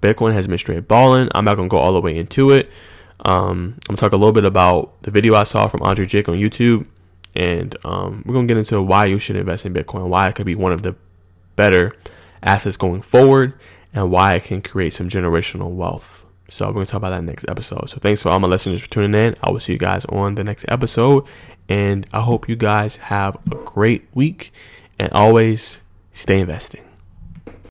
Bitcoin 0.00 0.32
has 0.32 0.48
been 0.48 0.58
straight 0.58 0.88
balling. 0.88 1.28
I'm 1.32 1.44
not 1.44 1.54
gonna 1.54 1.68
go 1.68 1.76
all 1.78 1.92
the 1.92 2.00
way 2.00 2.16
into 2.16 2.50
it. 2.50 2.68
Um, 3.24 3.74
I'm 3.88 3.94
gonna 3.94 3.98
talk 3.98 4.12
a 4.12 4.16
little 4.16 4.32
bit 4.32 4.44
about 4.44 5.00
the 5.02 5.12
video 5.12 5.36
I 5.36 5.44
saw 5.44 5.68
from 5.68 5.84
Andrei 5.84 6.06
Jikh 6.06 6.28
on 6.28 6.34
YouTube, 6.34 6.86
and 7.36 7.76
um, 7.84 8.24
we're 8.26 8.34
gonna 8.34 8.48
get 8.48 8.56
into 8.56 8.82
why 8.82 9.04
you 9.04 9.20
should 9.20 9.36
invest 9.36 9.64
in 9.64 9.72
Bitcoin, 9.72 10.08
why 10.08 10.26
it 10.26 10.34
could 10.34 10.46
be 10.46 10.56
one 10.56 10.72
of 10.72 10.82
the 10.82 10.96
better 11.54 11.92
assets 12.42 12.76
going 12.76 13.02
forward, 13.02 13.54
and 13.94 14.10
why 14.10 14.34
it 14.34 14.44
can 14.44 14.62
create 14.62 14.92
some 14.92 15.08
generational 15.08 15.70
wealth. 15.70 16.26
So 16.48 16.66
we're 16.66 16.74
gonna 16.74 16.86
talk 16.86 16.98
about 16.98 17.10
that 17.10 17.24
next 17.24 17.46
episode. 17.48 17.88
So 17.88 17.98
thanks 17.98 18.22
for 18.22 18.28
all 18.28 18.40
my 18.40 18.48
listeners 18.48 18.82
for 18.82 18.90
tuning 18.90 19.14
in. 19.14 19.34
I 19.42 19.50
will 19.50 19.60
see 19.60 19.72
you 19.72 19.78
guys 19.78 20.04
on 20.06 20.34
the 20.34 20.44
next 20.44 20.66
episode, 20.68 21.24
and 21.68 22.06
I 22.12 22.20
hope 22.20 22.48
you 22.48 22.56
guys 22.56 22.96
have 22.96 23.36
a 23.50 23.54
great 23.54 24.06
week 24.12 24.52
and 24.98 25.10
always 25.12 25.80
stay 26.12 26.40
investing. 26.40 26.91